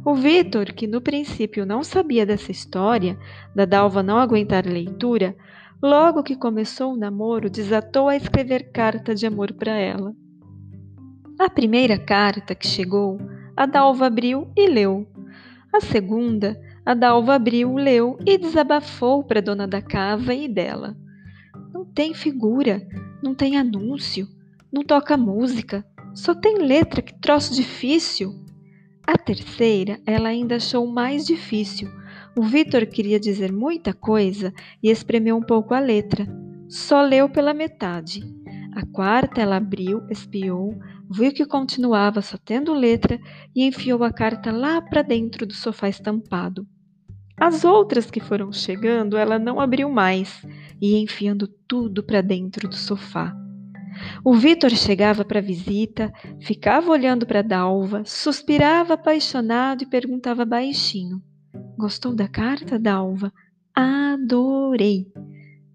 O 0.04 0.14
Vitor, 0.14 0.66
que 0.72 0.86
no 0.86 1.00
princípio 1.00 1.64
não 1.64 1.82
sabia 1.82 2.26
dessa 2.26 2.50
história, 2.50 3.18
da 3.54 3.64
Dalva 3.64 4.02
não 4.02 4.18
aguentar 4.18 4.66
leitura, 4.66 5.36
Logo 5.80 6.24
que 6.24 6.34
começou 6.34 6.92
o 6.92 6.96
namoro, 6.96 7.48
desatou 7.48 8.08
a 8.08 8.16
escrever 8.16 8.72
carta 8.72 9.14
de 9.14 9.24
amor 9.26 9.52
para 9.52 9.70
ela. 9.70 10.12
A 11.38 11.48
primeira 11.48 11.96
carta 11.96 12.52
que 12.52 12.66
chegou, 12.66 13.16
a 13.56 13.64
Dalva 13.64 14.06
abriu 14.06 14.50
e 14.56 14.68
leu. 14.68 15.06
A 15.72 15.80
segunda, 15.80 16.60
a 16.84 16.94
Dalva 16.94 17.36
abriu, 17.36 17.76
leu 17.76 18.18
e 18.26 18.36
desabafou 18.36 19.22
para 19.22 19.38
a 19.38 19.42
dona 19.42 19.68
da 19.68 19.80
casa 19.80 20.34
e 20.34 20.48
dela. 20.48 20.96
Não 21.72 21.84
tem 21.84 22.12
figura, 22.12 22.84
não 23.22 23.32
tem 23.32 23.56
anúncio, 23.56 24.26
não 24.72 24.82
toca 24.82 25.16
música, 25.16 25.86
só 26.12 26.34
tem 26.34 26.58
letra, 26.58 27.00
que 27.00 27.14
troço 27.20 27.54
difícil. 27.54 28.34
A 29.08 29.16
terceira, 29.16 29.98
ela 30.06 30.28
ainda 30.28 30.56
achou 30.56 30.86
mais 30.86 31.24
difícil 31.24 31.90
o 32.38 32.42
Vitor 32.42 32.86
queria 32.86 33.18
dizer 33.18 33.50
muita 33.50 33.92
coisa 33.92 34.54
e 34.80 34.88
espremeu 34.88 35.36
um 35.36 35.42
pouco 35.42 35.74
a 35.74 35.80
letra. 35.80 36.24
Só 36.68 37.02
leu 37.02 37.28
pela 37.28 37.52
metade. 37.52 38.22
A 38.76 38.86
quarta 38.86 39.40
ela 39.40 39.56
abriu, 39.56 40.06
espiou, 40.08 40.78
viu 41.10 41.32
que 41.32 41.44
continuava 41.44 42.22
só 42.22 42.36
tendo 42.38 42.72
letra 42.72 43.18
e 43.56 43.64
enfiou 43.64 44.04
a 44.04 44.12
carta 44.12 44.52
lá 44.52 44.80
para 44.80 45.02
dentro 45.02 45.44
do 45.44 45.52
sofá 45.52 45.88
estampado. 45.88 46.64
As 47.36 47.64
outras 47.64 48.08
que 48.08 48.20
foram 48.20 48.52
chegando, 48.52 49.16
ela 49.16 49.36
não 49.36 49.60
abriu 49.60 49.90
mais, 49.90 50.40
e 50.80 50.94
enfiando 50.94 51.48
tudo 51.66 52.04
para 52.04 52.20
dentro 52.20 52.68
do 52.68 52.76
sofá. 52.76 53.34
O 54.24 54.34
Vitor 54.34 54.70
chegava 54.70 55.24
para 55.24 55.38
a 55.38 55.42
visita, 55.42 56.12
ficava 56.40 56.90
olhando 56.90 57.26
para 57.26 57.42
Dalva, 57.42 58.02
suspirava 58.04 58.94
apaixonado 58.94 59.82
e 59.82 59.86
perguntava 59.86 60.44
baixinho: 60.44 61.22
Gostou 61.76 62.14
da 62.14 62.28
carta, 62.28 62.78
Dalva? 62.78 63.32
Adorei. 63.74 65.06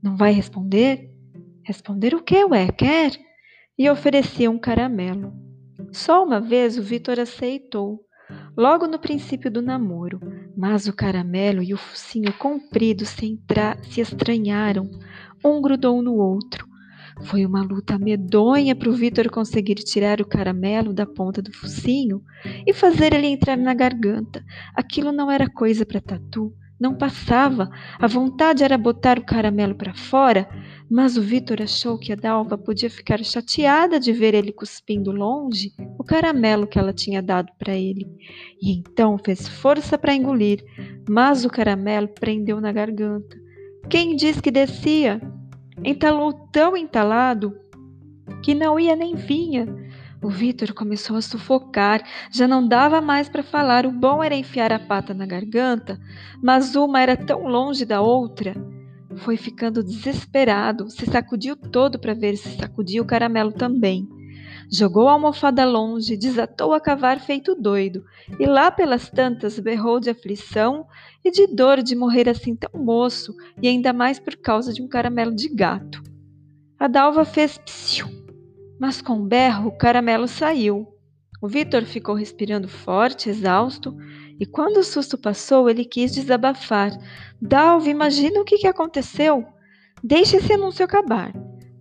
Não 0.02 0.18
vai 0.18 0.34
responder? 0.34 1.10
Responder 1.64 2.14
o 2.14 2.22
que, 2.22 2.44
ué? 2.44 2.68
Quer? 2.68 3.14
E 3.78 3.90
oferecia 3.90 4.52
um 4.52 4.60
caramelo. 4.60 5.34
Só 5.92 6.24
uma 6.24 6.42
vez 6.42 6.78
o 6.78 6.84
Vitor 6.84 7.20
aceitou, 7.20 8.02
logo 8.58 8.88
no 8.88 9.00
princípio 9.00 9.50
do 9.50 9.62
namoro, 9.62 10.20
mas 10.58 10.88
o 10.88 10.94
caramelo 10.94 11.64
e 11.64 11.74
o 11.74 11.78
focinho 11.78 12.34
comprido 12.34 13.06
se, 13.06 13.40
se 13.84 14.02
estranharam, 14.02 14.90
um 15.44 15.62
grudou 15.62 16.02
no 16.02 16.16
outro. 16.16 16.73
Foi 17.22 17.46
uma 17.46 17.62
luta 17.62 17.98
medonha 17.98 18.76
para 18.76 18.90
o 18.90 18.94
Vitor 18.94 19.30
conseguir 19.30 19.76
tirar 19.76 20.20
o 20.20 20.26
caramelo 20.26 20.94
da 20.94 21.06
ponta 21.06 21.42
do 21.42 21.54
focinho 21.54 22.22
e 22.66 22.74
fazer 22.74 23.14
ele 23.14 23.28
entrar 23.28 23.58
na 23.58 23.74
garganta. 23.74 24.44
Aquilo 24.76 25.12
não 25.12 25.32
era 25.32 25.50
coisa 25.50 25.86
para 25.86 26.02
Tatu, 26.02 26.54
não 26.80 26.96
passava. 26.96 27.70
A 28.00 28.08
vontade 28.08 28.64
era 28.64 28.78
botar 28.78 29.18
o 29.18 29.26
caramelo 29.26 29.76
para 29.76 29.94
fora, 29.94 30.50
mas 30.90 31.16
o 31.16 31.22
Vitor 31.22 31.62
achou 31.62 31.98
que 31.98 32.12
a 32.12 32.16
Dalva 32.16 32.58
podia 32.58 32.90
ficar 32.90 33.24
chateada 33.24 34.00
de 34.00 34.12
ver 34.12 34.34
ele 34.34 34.52
cuspindo 34.52 35.12
longe 35.12 35.72
o 35.98 36.04
caramelo 36.04 36.68
que 36.68 36.78
ela 36.78 36.92
tinha 36.92 37.22
dado 37.22 37.52
para 37.58 37.74
ele. 37.74 38.06
E 38.62 38.72
então 38.72 39.18
fez 39.18 39.48
força 39.48 39.98
para 39.98 40.16
engolir, 40.16 40.64
mas 41.08 41.46
o 41.46 41.50
caramelo 41.50 42.08
prendeu 42.08 42.60
na 42.60 42.72
garganta. 42.72 43.38
Quem 43.90 44.16
diz 44.16 44.42
que 44.42 44.52
descia? 44.52 45.22
Entalou 45.82 46.34
tão 46.34 46.76
entalado 46.76 47.58
que 48.44 48.54
não 48.54 48.80
ia 48.80 48.96
nem 48.96 49.16
vinha. 49.16 49.68
O 50.22 50.30
Vitor 50.30 50.74
começou 50.74 51.18
a 51.18 51.22
sufocar, 51.22 52.02
já 52.32 52.48
não 52.48 52.66
dava 52.66 53.02
mais 53.02 53.28
para 53.28 53.44
falar. 53.44 53.86
O 53.86 53.92
bom 53.92 54.24
era 54.24 54.36
enfiar 54.36 54.72
a 54.72 54.80
pata 54.80 55.14
na 55.14 55.26
garganta, 55.26 56.00
mas 56.42 56.76
uma 56.76 57.02
era 57.02 57.18
tão 57.18 57.48
longe 57.48 57.86
da 57.86 58.02
outra. 58.02 58.56
Foi 59.18 59.38
ficando 59.38 59.84
desesperado, 59.84 60.90
se 60.90 61.06
sacudiu 61.06 61.56
todo 61.56 62.00
para 62.00 62.14
ver 62.14 62.38
se 62.38 62.58
sacudia 62.58 63.02
o 63.02 63.06
caramelo 63.06 63.52
também. 63.52 64.08
Jogou 64.76 65.08
a 65.08 65.12
almofada 65.12 65.64
longe, 65.66 66.18
desatou 66.18 66.74
a 66.74 66.82
cavar 66.82 67.20
feito 67.20 67.54
doido, 67.54 68.04
e 68.40 68.48
lá 68.48 68.72
pelas 68.72 69.08
tantas 69.08 69.60
berrou 69.60 70.00
de 70.00 70.10
aflição 70.10 70.88
e 71.24 71.30
de 71.30 71.46
dor 71.46 71.84
de 71.84 71.96
morrer 71.96 72.28
assim 72.28 72.56
tão 72.56 72.82
moço, 72.82 73.36
e 73.62 73.68
ainda 73.68 73.94
mais 73.94 74.18
por 74.18 74.36
causa 74.36 74.74
de 74.74 74.82
um 74.82 74.88
caramelo 74.88 75.32
de 75.36 75.48
gato. 75.48 76.02
A 76.80 76.88
Dalva 76.88 77.24
fez 77.24 77.56
psiu, 77.60 78.08
mas 78.80 79.00
com 79.00 79.14
um 79.14 79.28
berro 79.28 79.68
o 79.68 79.78
caramelo 79.78 80.28
saiu. 80.28 80.88
O 81.40 81.48
Vitor 81.48 81.84
ficou 81.84 82.16
respirando 82.16 82.68
forte, 82.68 83.30
exausto, 83.30 83.96
e 84.40 84.46
quando 84.48 84.78
o 84.78 84.84
susto 84.84 85.20
passou, 85.20 85.70
ele 85.70 85.86
quis 85.86 86.12
desabafar. 86.12 86.90
Dalva, 87.40 87.90
imagina 87.90 88.42
o 88.42 88.44
que, 88.44 88.58
que 88.58 88.68
aconteceu. 88.68 89.46
Deixe 90.04 90.38
esse 90.38 90.52
anúncio 90.52 90.84
acabar. 90.84 91.32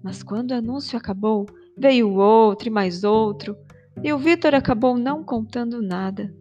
Mas 0.02 0.22
quando 0.22 0.50
o 0.50 0.56
anúncio 0.56 0.99
acabou, 0.99 1.46
Veio 1.76 2.14
outro 2.14 2.69
e 2.69 2.71
mais 2.71 3.05
outro, 3.05 3.57
e 4.02 4.12
o 4.12 4.19
Vitor 4.19 4.55
acabou 4.55 4.97
não 4.97 5.25
contando 5.25 5.81
nada. 5.83 6.35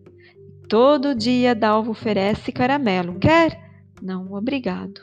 Todo 0.67 1.15
dia 1.15 1.53
Dalva 1.53 1.91
oferece 1.91 2.51
caramelo. 2.51 3.19
Quer? 3.19 3.59
Não, 4.01 4.33
obrigado. 4.33 5.01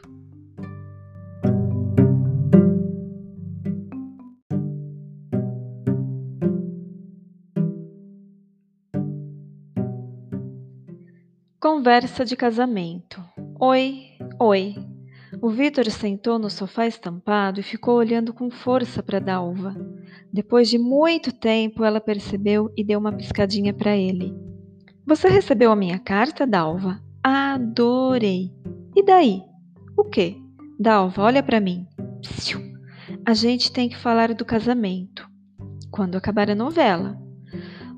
Conversa 11.61 12.25
de 12.25 12.35
casamento. 12.35 13.23
Oi, 13.61 14.16
oi. 14.38 14.97
O 15.40 15.50
Vitor 15.50 15.88
sentou 15.90 16.37
no 16.37 16.50
sofá 16.50 16.87
estampado 16.87 17.61
e 17.61 17.62
ficou 17.62 17.95
olhando 17.95 18.35
com 18.35 18.50
força 18.50 19.02
para 19.02 19.21
Dalva. 19.21 19.76
Depois 20.33 20.68
de 20.68 20.78
muito 20.78 21.33
tempo, 21.33 21.85
ela 21.85 22.00
percebeu 22.00 22.73
e 22.76 22.83
deu 22.83 22.99
uma 22.99 23.12
piscadinha 23.12 23.73
para 23.73 23.97
ele. 23.97 24.35
Você 25.07 25.28
recebeu 25.28 25.71
a 25.71 25.76
minha 25.76 25.99
carta, 25.99 26.45
Dalva? 26.45 27.00
Adorei. 27.23 28.52
E 28.97 29.04
daí? 29.04 29.42
O 29.97 30.02
quê? 30.02 30.37
Dalva, 30.78 31.23
olha 31.23 31.42
para 31.42 31.61
mim. 31.61 31.87
Psiu. 32.21 32.61
A 33.25 33.33
gente 33.33 33.71
tem 33.71 33.88
que 33.88 33.97
falar 33.97 34.35
do 34.35 34.45
casamento. 34.45 35.28
Quando 35.90 36.16
acabar 36.16 36.50
a 36.50 36.54
novela. 36.54 37.16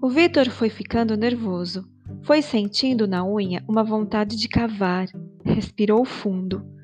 O 0.02 0.10
Vitor 0.10 0.50
foi 0.50 0.68
ficando 0.68 1.16
nervoso. 1.16 1.88
Foi 2.22 2.42
sentindo 2.42 3.08
na 3.08 3.24
unha 3.26 3.64
uma 3.66 3.82
vontade 3.82 4.36
de 4.36 4.46
cavar. 4.46 5.06
Respirou 5.42 6.04
fundo. 6.04 6.79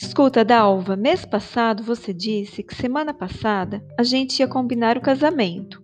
Escuta, 0.00 0.44
Dalva, 0.44 0.94
mês 0.94 1.24
passado 1.24 1.82
você 1.82 2.14
disse 2.14 2.62
que 2.62 2.72
semana 2.72 3.12
passada 3.12 3.84
a 3.98 4.04
gente 4.04 4.38
ia 4.38 4.46
combinar 4.46 4.96
o 4.96 5.00
casamento. 5.00 5.82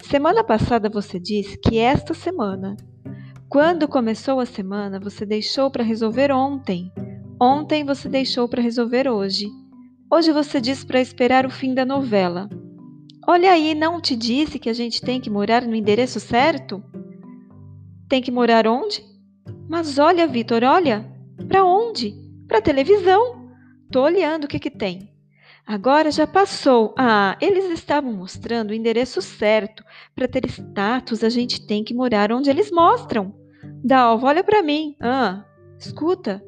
Semana 0.00 0.44
passada 0.44 0.88
você 0.88 1.18
disse 1.18 1.58
que 1.58 1.76
esta 1.76 2.14
semana. 2.14 2.76
Quando 3.48 3.88
começou 3.88 4.38
a 4.38 4.46
semana, 4.46 5.00
você 5.00 5.26
deixou 5.26 5.72
para 5.72 5.82
resolver 5.82 6.30
ontem. 6.30 6.92
Ontem 7.40 7.82
você 7.82 8.08
deixou 8.08 8.48
para 8.48 8.62
resolver 8.62 9.08
hoje. 9.08 9.48
Hoje 10.08 10.30
você 10.30 10.60
disse 10.60 10.86
para 10.86 11.00
esperar 11.00 11.44
o 11.44 11.50
fim 11.50 11.74
da 11.74 11.84
novela. 11.84 12.48
Olha 13.26 13.50
aí, 13.50 13.74
não 13.74 14.00
te 14.00 14.14
disse 14.14 14.60
que 14.60 14.70
a 14.70 14.72
gente 14.72 15.00
tem 15.00 15.20
que 15.20 15.28
morar 15.28 15.62
no 15.62 15.74
endereço 15.74 16.20
certo? 16.20 16.80
Tem 18.08 18.22
que 18.22 18.30
morar 18.30 18.68
onde? 18.68 19.04
Mas 19.68 19.98
olha, 19.98 20.28
Vitor, 20.28 20.62
olha. 20.62 21.12
Para 21.48 21.64
onde? 21.64 22.14
Para 22.46 22.62
televisão. 22.62 23.37
Tô 23.90 24.02
olhando 24.02 24.44
o 24.44 24.48
que 24.48 24.58
que 24.58 24.70
tem. 24.70 25.10
Agora 25.66 26.10
já 26.10 26.26
passou. 26.26 26.94
Ah, 26.98 27.36
eles 27.40 27.66
estavam 27.70 28.12
mostrando 28.12 28.70
o 28.70 28.74
endereço 28.74 29.22
certo. 29.22 29.82
Para 30.14 30.28
ter 30.28 30.44
status, 30.46 31.24
a 31.24 31.28
gente 31.28 31.66
tem 31.66 31.82
que 31.82 31.94
morar 31.94 32.32
onde 32.32 32.50
eles 32.50 32.70
mostram. 32.70 33.34
Dalva, 33.84 34.26
olha 34.26 34.44
para 34.44 34.62
mim. 34.62 34.94
Ah, 35.00 35.44
escuta. 35.78 36.42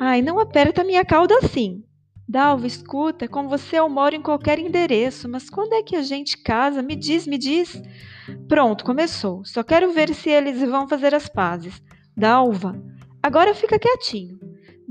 Ai, 0.00 0.22
não 0.22 0.38
aperta 0.38 0.84
minha 0.84 1.04
cauda 1.04 1.38
assim. 1.38 1.82
Dalva, 2.26 2.66
escuta, 2.66 3.26
com 3.26 3.48
você 3.48 3.78
eu 3.78 3.88
moro 3.88 4.14
em 4.14 4.20
qualquer 4.20 4.58
endereço, 4.58 5.28
mas 5.28 5.48
quando 5.48 5.72
é 5.72 5.82
que 5.82 5.96
a 5.96 6.02
gente 6.02 6.36
casa? 6.42 6.82
Me 6.82 6.94
diz, 6.94 7.26
me 7.26 7.38
diz. 7.38 7.82
Pronto, 8.46 8.84
começou. 8.84 9.42
Só 9.44 9.62
quero 9.62 9.92
ver 9.92 10.14
se 10.14 10.28
eles 10.28 10.60
vão 10.60 10.86
fazer 10.86 11.14
as 11.14 11.28
pazes. 11.28 11.82
Dalva, 12.14 12.78
agora 13.22 13.54
fica 13.54 13.78
quietinho. 13.78 14.38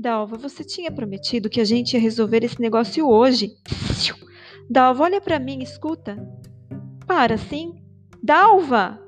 Dalva, 0.00 0.36
você 0.36 0.62
tinha 0.62 0.92
prometido 0.92 1.50
que 1.50 1.60
a 1.60 1.64
gente 1.64 1.94
ia 1.94 2.00
resolver 2.00 2.44
esse 2.44 2.60
negócio 2.60 3.08
hoje. 3.08 3.50
Dalva, 4.70 5.02
olha 5.02 5.20
para 5.20 5.40
mim, 5.40 5.58
escuta. 5.60 6.16
Para, 7.04 7.36
sim. 7.36 7.74
Dalva! 8.22 9.02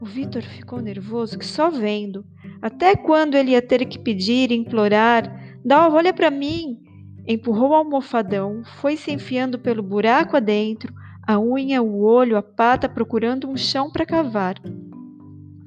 O 0.00 0.04
Vitor 0.04 0.42
ficou 0.42 0.80
nervoso 0.80 1.36
que 1.36 1.44
só 1.44 1.70
vendo. 1.70 2.24
Até 2.62 2.94
quando 2.94 3.34
ele 3.34 3.50
ia 3.50 3.60
ter 3.60 3.84
que 3.84 3.98
pedir, 3.98 4.52
implorar? 4.52 5.58
Dalva, 5.64 5.96
olha 5.96 6.14
para 6.14 6.30
mim. 6.30 6.80
Empurrou 7.26 7.70
o 7.70 7.74
almofadão, 7.74 8.62
foi 8.80 8.96
se 8.96 9.10
enfiando 9.10 9.58
pelo 9.58 9.82
buraco 9.82 10.36
adentro, 10.36 10.94
a 11.26 11.38
unha, 11.38 11.82
o 11.82 12.00
olho, 12.00 12.36
a 12.36 12.42
pata, 12.42 12.88
procurando 12.88 13.50
um 13.50 13.56
chão 13.56 13.90
para 13.90 14.06
cavar. 14.06 14.54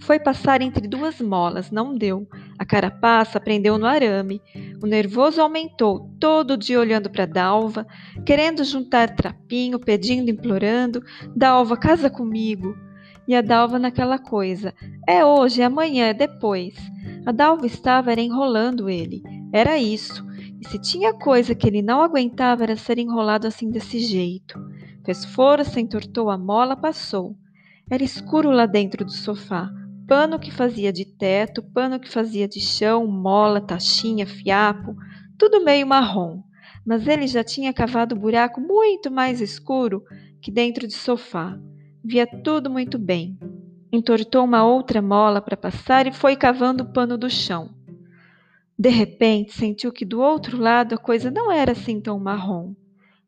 Foi 0.02 0.20
passar 0.20 0.64
entre 0.64 0.88
duas 0.88 1.22
molas, 1.22 1.70
não 1.70 1.96
deu. 1.96 2.28
A 2.58 2.66
carapaça 2.66 3.40
prendeu 3.40 3.78
no 3.78 3.86
arame. 3.86 4.42
O 4.82 4.88
nervoso 4.88 5.40
aumentou, 5.40 6.10
todo 6.20 6.58
dia 6.58 6.80
olhando 6.80 7.08
para 7.08 7.28
Dalva, 7.28 7.86
querendo 8.26 8.64
juntar 8.64 9.16
trapinho, 9.16 9.80
pedindo, 9.80 10.32
implorando: 10.32 11.04
Dalva, 11.36 11.78
casa 11.78 12.10
comigo. 12.10 12.76
E 13.28 13.36
a 13.36 13.42
Dalva 13.42 13.78
naquela 13.78 14.18
coisa: 14.18 14.74
é 15.08 15.24
hoje, 15.24 15.62
é 15.62 15.66
amanhã, 15.66 16.08
é 16.08 16.14
depois. 16.16 16.74
A 17.24 17.32
Dalva 17.32 17.68
estava 17.68 18.12
era 18.12 18.22
enrolando 18.22 18.90
ele. 18.90 19.22
Era 19.54 19.78
isso. 19.78 20.26
E 20.60 20.68
se 20.68 20.82
tinha 20.82 21.14
coisa 21.14 21.54
que 21.54 21.68
ele 21.68 21.84
não 21.84 22.02
aguentava 22.02 22.64
era 22.64 22.76
ser 22.76 22.98
enrolado 22.98 23.46
assim 23.46 23.70
desse 23.70 24.00
jeito. 24.00 24.60
Fez 25.06 25.24
força, 25.26 25.80
entortou 25.80 26.32
a 26.32 26.40
mola, 26.40 26.76
passou. 26.76 27.36
Era 27.90 28.04
escuro 28.04 28.50
lá 28.50 28.66
dentro 28.66 29.06
do 29.06 29.12
sofá 29.12 29.70
pano 30.12 30.38
que 30.38 30.52
fazia 30.52 30.92
de 30.92 31.06
teto, 31.06 31.64
pano 31.64 31.98
que 31.98 32.10
fazia 32.10 32.46
de 32.46 32.60
chão, 32.60 33.08
mola, 33.08 33.62
taxinha, 33.62 34.28
fiapo, 34.28 34.94
tudo 35.38 35.64
meio 35.64 35.88
marrom. 35.88 36.44
Mas 36.86 37.08
ele 37.08 37.26
já 37.28 37.46
tinha 37.46 37.72
cavado 37.72 38.14
buraco 38.14 38.60
muito 38.60 39.10
mais 39.10 39.40
escuro 39.40 40.04
que 40.42 40.52
dentro 40.52 40.86
de 40.86 40.96
sofá. 40.96 41.58
Via 42.04 42.28
tudo 42.28 42.70
muito 42.70 43.00
bem. 43.00 43.40
Entortou 43.90 44.44
uma 44.44 44.66
outra 44.66 45.02
mola 45.02 45.42
para 45.42 45.56
passar 45.56 46.06
e 46.06 46.12
foi 46.12 46.36
cavando 46.36 46.84
o 46.84 46.92
pano 46.92 47.18
do 47.18 47.30
chão. 47.30 47.74
De 48.78 48.90
repente, 48.90 49.54
sentiu 49.54 49.94
que 49.94 50.04
do 50.04 50.20
outro 50.20 50.58
lado 50.58 50.96
a 50.96 50.98
coisa 50.98 51.32
não 51.32 51.50
era 51.50 51.72
assim 51.72 52.02
tão 52.02 52.20
marrom. 52.20 52.74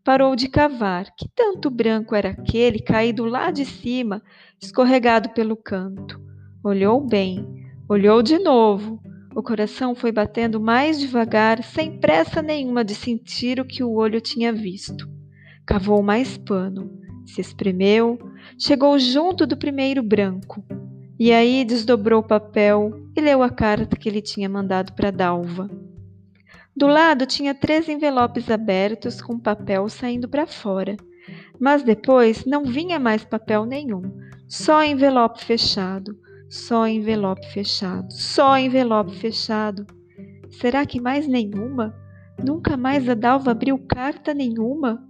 Parou 0.04 0.36
de 0.36 0.50
cavar. 0.50 1.16
Que 1.18 1.30
tanto 1.34 1.70
branco 1.70 2.14
era 2.14 2.32
aquele 2.32 2.80
caído 2.80 3.24
lá 3.24 3.52
de 3.52 3.64
cima, 3.64 4.22
escorregado 4.62 5.30
pelo 5.30 5.56
canto. 5.56 6.33
Olhou 6.64 7.02
bem, 7.02 7.46
olhou 7.90 8.24
de 8.24 8.40
novo. 8.40 8.98
O 9.36 9.44
coração 9.44 9.94
foi 9.94 10.14
batendo 10.14 10.62
mais 10.62 10.98
devagar, 10.98 11.62
sem 11.62 12.00
pressa 12.00 12.42
nenhuma 12.42 12.86
de 12.86 12.96
sentir 12.96 13.60
o 13.60 13.66
que 13.66 13.84
o 13.84 13.92
olho 13.92 14.22
tinha 14.22 14.54
visto. 14.54 15.06
Cavou 15.66 16.02
mais 16.02 16.38
pano, 16.38 16.90
se 17.26 17.42
espremeu, 17.42 18.18
chegou 18.58 18.98
junto 18.98 19.46
do 19.46 19.58
primeiro 19.58 20.02
branco. 20.02 20.64
E 21.20 21.34
aí 21.34 21.66
desdobrou 21.66 22.22
o 22.22 22.28
papel 22.28 22.94
e 23.14 23.20
leu 23.20 23.44
a 23.44 23.50
carta 23.50 23.98
que 23.98 24.08
ele 24.08 24.22
tinha 24.22 24.48
mandado 24.48 24.94
para 24.94 25.12
Dalva. 25.12 25.70
Do 26.74 26.88
lado 26.88 27.26
tinha 27.26 27.54
três 27.54 27.90
envelopes 27.90 28.50
abertos 28.50 29.22
com 29.22 29.38
papel 29.38 29.90
saindo 29.90 30.30
para 30.30 30.48
fora. 30.48 30.96
Mas 31.60 31.84
depois 31.84 32.46
não 32.46 32.64
vinha 32.64 32.98
mais 33.00 33.26
papel 33.26 33.66
nenhum, 33.66 34.02
só 34.48 34.82
envelope 34.82 35.44
fechado. 35.44 36.23
Só 36.54 36.86
envelope 36.86 37.48
fechado, 37.48 38.14
só 38.14 38.60
envelope 38.60 39.16
fechado. 39.16 39.88
Será 40.52 40.86
que 40.86 41.02
mais 41.02 41.28
nenhuma? 41.28 41.96
Nunca 42.46 42.78
mais 42.78 43.10
a 43.10 43.16
Dalva 43.16 43.50
abriu 43.50 43.76
carta 43.80 44.36
nenhuma? 44.36 45.04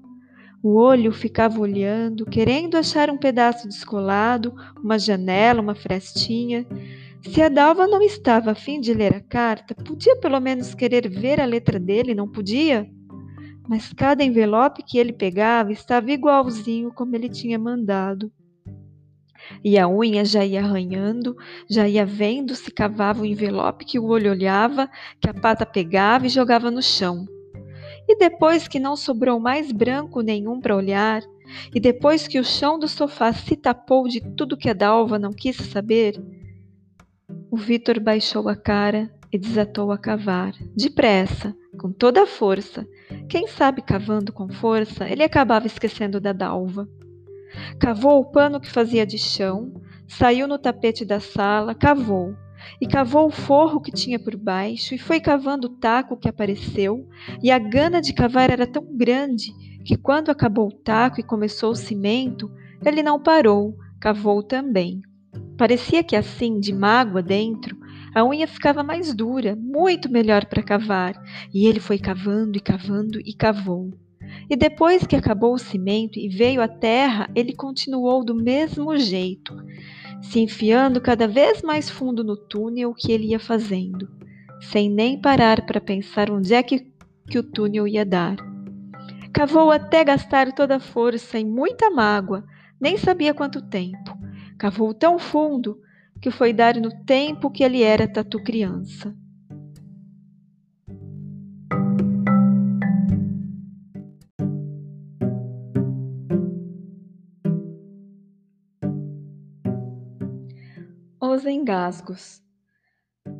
O 0.63 0.75
olho 0.75 1.12
ficava 1.12 1.60
olhando, 1.60 2.25
querendo 2.25 2.77
achar 2.77 3.10
um 3.10 3.17
pedaço 3.17 3.67
descolado, 3.67 4.53
uma 4.82 4.97
janela, 4.97 5.60
uma 5.60 5.75
frestinha. 5.75 6.65
Se 7.21 7.41
a 7.41 7.49
Dalva 7.49 7.88
não 7.88 8.01
estava 8.01 8.51
a 8.51 8.56
fim 8.56 8.79
de 8.79 8.93
ler 8.93 9.13
a 9.13 9.19
carta, 9.19 9.75
podia 9.75 10.15
pelo 10.15 10.39
menos 10.39 10.73
querer 10.73 11.10
ver 11.10 11.41
a 11.41 11.45
letra 11.45 11.77
dele, 11.77 12.15
não 12.15 12.32
podia? 12.32 12.89
Mas 13.67 13.91
cada 13.91 14.23
envelope 14.23 14.82
que 14.82 14.97
ele 14.97 15.12
pegava 15.12 15.73
estava 15.73 16.10
igualzinho 16.10 16.93
como 16.93 17.13
ele 17.17 17.27
tinha 17.27 17.60
mandado. 17.60 18.32
E 19.63 19.77
a 19.77 19.88
unha 19.88 20.23
já 20.23 20.45
ia 20.45 20.62
arranhando, 20.62 21.36
já 21.69 21.88
ia 21.88 22.06
vendo 22.06 22.56
se 22.56 22.71
cavava 22.71 23.21
o 23.21 23.25
envelope 23.25 23.86
que 23.86 23.99
o 23.99 24.06
olho 24.06 24.32
olhava, 24.32 24.89
que 25.19 25.29
a 25.29 25.34
pata 25.34 25.65
pegava 25.65 26.25
e 26.25 26.29
jogava 26.29 26.71
no 26.71 26.82
chão. 26.82 27.25
E 28.08 28.17
depois 28.17 28.67
que 28.67 28.79
não 28.79 28.95
sobrou 28.95 29.39
mais 29.39 29.71
branco 29.71 30.21
nenhum 30.21 30.60
para 30.60 30.75
olhar, 30.75 31.21
e 31.73 31.79
depois 31.79 32.27
que 32.27 32.39
o 32.39 32.43
chão 32.43 32.77
do 32.79 32.88
sofá 32.88 33.32
se 33.32 33.56
tapou 33.56 34.08
de 34.08 34.21
tudo 34.36 34.58
que 34.58 34.69
a 34.69 34.73
Dalva 34.73 35.19
não 35.19 35.32
quis 35.32 35.56
saber, 35.56 36.21
o 37.49 37.58
Vitor 37.58 37.99
baixou 37.99 38.49
a 38.49 38.56
cara 38.56 39.13
e 39.32 39.38
desatou 39.38 39.91
a 39.91 39.97
cavar, 39.97 40.53
depressa, 40.75 41.56
com 41.79 41.91
toda 41.91 42.23
a 42.23 42.27
força. 42.27 42.88
Quem 43.27 43.47
sabe 43.47 43.82
cavando 43.82 44.32
com 44.32 44.47
força, 44.49 45.10
ele 45.10 45.23
acabava 45.23 45.65
esquecendo 45.65 46.19
da 46.19 46.34
Dalva. 46.34 46.88
Cavou 47.80 48.20
o 48.20 48.26
pano 48.26 48.60
que 48.60 48.70
fazia 48.70 49.06
de 49.06 49.18
chão, 49.18 49.74
saiu 50.08 50.48
no 50.48 50.58
tapete 50.58 51.06
da 51.06 51.20
sala, 51.20 51.76
cavou. 51.76 52.36
E 52.80 52.88
cavou 52.88 53.28
o 53.28 53.32
forro 53.32 53.82
que 53.82 53.92
tinha 53.92 54.18
por 54.18 54.36
baixo, 54.36 54.96
e 54.96 54.98
foi 54.98 55.20
cavando 55.20 55.68
o 55.68 55.78
taco 55.78 56.18
que 56.18 56.30
apareceu, 56.30 57.08
e 57.42 57.52
a 57.52 57.60
gana 57.60 58.02
de 58.02 58.13
cavar 58.13 58.50
era 58.50 58.66
tão 58.66 58.86
grande 58.96 59.52
que, 59.84 59.98
quando 59.98 60.30
acabou 60.30 60.68
o 60.68 60.72
taco 60.72 61.20
e 61.20 61.24
começou 61.24 61.72
o 61.72 61.76
cimento, 61.76 62.50
ele 62.86 63.04
não 63.04 63.22
parou, 63.22 63.78
cavou 64.00 64.42
também. 64.42 65.02
Parecia 65.58 66.04
que 66.04 66.16
assim, 66.16 66.60
de 66.60 66.74
mágoa 66.74 67.22
dentro, 67.22 67.78
a 68.16 68.24
unha 68.24 68.48
ficava 68.48 68.84
mais 68.84 69.13
dura, 69.13 69.56
muito 69.56 70.12
melhor 70.12 70.46
para 70.46 70.63
cavar, 70.63 71.13
e 71.54 71.68
ele 71.68 71.80
foi 71.80 71.98
cavando 71.98 72.58
e 72.58 72.62
cavando 72.62 73.20
e 73.20 73.34
cavou. 73.34 73.92
E 74.50 74.56
depois 74.56 75.06
que 75.06 75.15
acabou 75.15 75.54
o 75.54 75.60
cimento 75.60 76.19
e 76.19 76.28
veio 76.28 76.62
a 76.62 76.67
terra, 76.67 77.30
ele 77.34 77.54
continuou 77.54 78.24
do 78.24 78.36
mesmo 78.36 78.96
jeito, 78.98 79.56
se 80.22 80.39
enfiando 80.39 81.02
cada 81.02 81.28
vez 81.28 81.62
mais 81.62 81.89
fundo 81.89 82.24
no 82.24 82.36
túnel 82.36 82.93
que 82.93 83.12
ele 83.12 83.28
ia 83.28 83.39
fazendo, 83.39 84.10
sem 84.62 84.89
nem 84.89 85.19
parar 85.19 85.65
para 85.65 85.82
pensar 85.82 86.30
onde 86.30 86.54
é 86.54 86.62
que, 86.62 86.91
que 87.30 87.39
o 87.39 87.43
túnel 87.43 87.88
ia 87.88 88.06
dar. 88.06 88.36
Cavou 89.34 89.72
até 89.72 90.04
gastar 90.04 90.52
toda 90.52 90.76
a 90.76 90.80
força 90.80 91.39
e 91.39 91.46
muita 91.46 91.89
mágoa, 91.89 92.43
nem 92.80 92.98
sabia 92.98 93.34
quanto 93.34 93.62
tempo. 93.62 94.17
Cavou 94.58 94.93
tão 94.93 95.17
fundo 95.17 95.80
que 96.22 96.30
foi 96.30 96.54
dar 96.54 96.76
no 96.76 96.89
tempo 97.04 97.50
que 97.50 97.63
ele 97.63 97.82
era 97.82 98.08
tatu 98.08 98.41
criança. 98.43 99.15
Os 111.34 111.48
engasgos. 111.48 112.43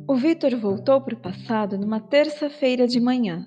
O 0.08 0.16
Vitor 0.16 0.56
voltou 0.56 1.00
para 1.00 1.14
o 1.14 1.20
passado 1.20 1.78
numa 1.78 2.00
terça-feira 2.00 2.88
de 2.88 2.98
manhã. 2.98 3.46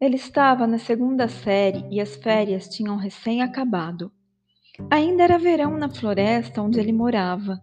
Ele 0.00 0.14
estava 0.14 0.68
na 0.68 0.78
segunda 0.78 1.26
série 1.26 1.84
e 1.90 2.00
as 2.00 2.14
férias 2.14 2.68
tinham 2.68 2.96
recém 2.96 3.42
acabado. 3.42 4.12
Ainda 4.88 5.24
era 5.24 5.36
verão 5.36 5.76
na 5.76 5.88
floresta 5.88 6.62
onde 6.62 6.78
ele 6.78 6.92
morava. 6.92 7.58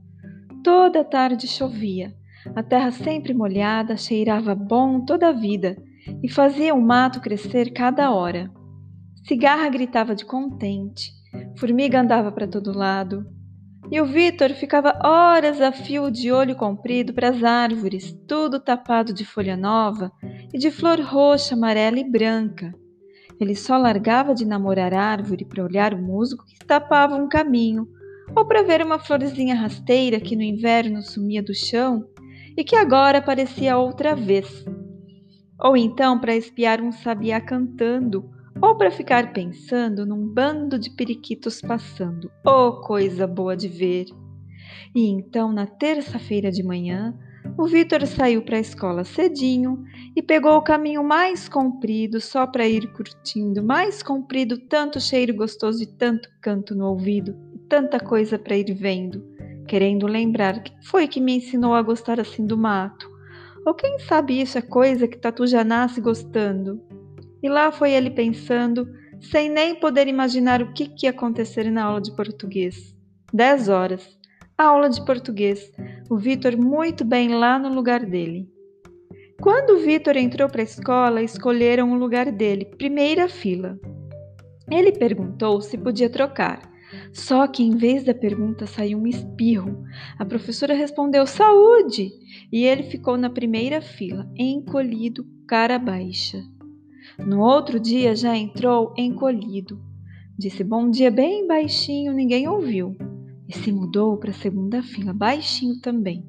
Toda 0.61 1.05
tarde 1.05 1.47
chovia. 1.47 2.13
A 2.53 2.61
terra 2.61 2.91
sempre 2.91 3.33
molhada 3.33 3.95
cheirava 3.95 4.53
bom 4.53 5.05
toda 5.05 5.29
a 5.29 5.31
vida 5.31 5.81
e 6.21 6.29
fazia 6.29 6.75
o 6.75 6.81
mato 6.81 7.21
crescer 7.21 7.71
cada 7.71 8.11
hora. 8.11 8.51
Cigarra 9.25 9.69
gritava 9.69 10.13
de 10.13 10.25
contente, 10.25 11.13
formiga 11.57 12.01
andava 12.01 12.29
para 12.29 12.45
todo 12.45 12.77
lado, 12.77 13.25
e 13.91 14.01
o 14.01 14.05
Vitor 14.05 14.49
ficava 14.51 14.97
horas 15.03 15.61
a 15.61 15.71
fio 15.71 16.09
de 16.09 16.31
olho 16.31 16.55
comprido 16.55 17.13
para 17.13 17.29
as 17.29 17.43
árvores, 17.43 18.17
tudo 18.27 18.59
tapado 18.59 19.13
de 19.13 19.23
folha 19.23 19.55
nova 19.55 20.11
e 20.53 20.57
de 20.57 20.71
flor 20.71 20.99
roxa, 20.99 21.55
amarela 21.55 21.99
e 21.99 22.03
branca. 22.03 22.73
Ele 23.39 23.55
só 23.55 23.77
largava 23.77 24.33
de 24.33 24.45
namorar 24.45 24.93
árvore 24.93 25.45
para 25.45 25.63
olhar 25.63 25.93
o 25.93 26.01
musgo 26.01 26.45
que 26.45 26.65
tapava 26.65 27.15
um 27.15 27.27
caminho, 27.27 27.87
ou 28.35 28.45
para 28.45 28.63
ver 28.63 28.81
uma 28.81 28.97
florzinha 28.97 29.55
rasteira 29.55 30.19
que 30.19 30.35
no 30.35 30.41
inverno 30.41 31.01
sumia 31.01 31.43
do 31.43 31.53
chão 31.53 32.07
e 32.57 32.63
que 32.63 32.75
agora 32.75 33.19
aparecia 33.19 33.77
outra 33.77 34.15
vez. 34.15 34.65
Ou 35.59 35.77
então 35.77 36.19
para 36.19 36.35
espiar 36.35 36.81
um 36.81 36.91
sabiá 36.91 37.39
cantando, 37.39 38.29
ou 38.61 38.75
para 38.75 38.91
ficar 38.91 39.33
pensando 39.33 40.05
num 40.05 40.27
bando 40.27 40.79
de 40.79 40.89
periquitos 40.89 41.61
passando. 41.61 42.31
Oh, 42.45 42.81
coisa 42.81 43.27
boa 43.27 43.55
de 43.55 43.67
ver! 43.67 44.05
E 44.93 45.07
então, 45.07 45.51
na 45.51 45.65
terça-feira 45.65 46.51
de 46.51 46.63
manhã, 46.63 47.13
o 47.57 47.67
Vitor 47.67 48.05
saiu 48.07 48.41
para 48.41 48.57
a 48.57 48.61
escola 48.61 49.03
cedinho 49.03 49.83
e 50.15 50.21
pegou 50.21 50.57
o 50.57 50.63
caminho 50.63 51.03
mais 51.03 51.47
comprido 51.47 52.19
só 52.19 52.47
para 52.47 52.67
ir 52.67 52.91
curtindo, 52.93 53.63
mais 53.63 54.01
comprido, 54.01 54.57
tanto 54.57 54.99
cheiro 54.99 55.33
gostoso 55.35 55.83
e 55.83 55.85
tanto 55.85 56.27
canto 56.41 56.73
no 56.73 56.87
ouvido, 56.87 57.35
e 57.53 57.59
tanta 57.59 57.99
coisa 57.99 58.39
para 58.39 58.57
ir 58.57 58.73
vendo, 58.73 59.23
querendo 59.67 60.07
lembrar 60.07 60.63
quem 60.63 60.81
foi 60.83 61.07
que 61.07 61.21
me 61.21 61.37
ensinou 61.37 61.75
a 61.75 61.81
gostar 61.81 62.19
assim 62.19 62.45
do 62.45 62.57
mato. 62.57 63.09
Ou 63.65 63.73
quem 63.73 63.99
sabe 63.99 64.41
isso 64.41 64.57
é 64.57 64.61
coisa 64.61 65.07
que 65.07 65.17
Tatu 65.17 65.45
já 65.47 65.63
nasce 65.63 65.99
gostando. 65.99 66.81
E 67.41 67.49
lá 67.49 67.71
foi 67.71 67.91
ele 67.91 68.09
pensando, 68.09 68.87
sem 69.19 69.49
nem 69.49 69.75
poder 69.75 70.07
imaginar 70.07 70.61
o 70.61 70.73
que, 70.73 70.87
que 70.87 71.05
ia 71.05 71.09
acontecer 71.09 71.69
na 71.71 71.83
aula 71.83 72.01
de 72.01 72.15
português. 72.15 72.95
Dez 73.33 73.69
horas. 73.69 74.17
Aula 74.57 74.89
de 74.89 75.03
português. 75.05 75.71
O 76.09 76.17
Vitor 76.17 76.57
muito 76.57 77.03
bem 77.03 77.35
lá 77.35 77.59
no 77.59 77.69
lugar 77.69 78.05
dele. 78.05 78.49
Quando 79.41 79.71
o 79.71 79.79
Vitor 79.79 80.15
entrou 80.15 80.47
para 80.49 80.61
a 80.61 80.63
escola, 80.63 81.21
escolheram 81.21 81.91
o 81.91 81.97
lugar 81.97 82.31
dele, 82.31 82.65
primeira 82.65 83.27
fila. 83.27 83.77
Ele 84.71 84.91
perguntou 84.91 85.61
se 85.61 85.77
podia 85.77 86.09
trocar. 86.09 86.61
Só 87.11 87.47
que 87.47 87.63
em 87.63 87.75
vez 87.75 88.03
da 88.03 88.13
pergunta 88.13 88.65
saiu 88.65 88.97
um 88.99 89.07
espirro. 89.07 89.83
A 90.17 90.25
professora 90.25 90.73
respondeu 90.73 91.25
saúde 91.27 92.11
e 92.51 92.63
ele 92.63 92.83
ficou 92.83 93.17
na 93.17 93.29
primeira 93.29 93.81
fila, 93.81 94.29
encolhido, 94.37 95.25
cara 95.47 95.77
baixa. 95.77 96.41
No 97.19 97.41
outro 97.41 97.79
dia 97.79 98.15
já 98.15 98.35
entrou 98.35 98.93
encolhido. 98.97 99.79
Disse 100.37 100.63
bom 100.63 100.89
dia 100.89 101.09
bem 101.09 101.47
baixinho, 101.47 102.13
ninguém 102.13 102.47
ouviu 102.47 102.95
e 103.47 103.55
se 103.55 103.71
mudou 103.71 104.17
para 104.17 104.31
a 104.31 104.33
segunda 104.33 104.81
fila, 104.81 105.13
baixinho 105.13 105.79
também. 105.79 106.25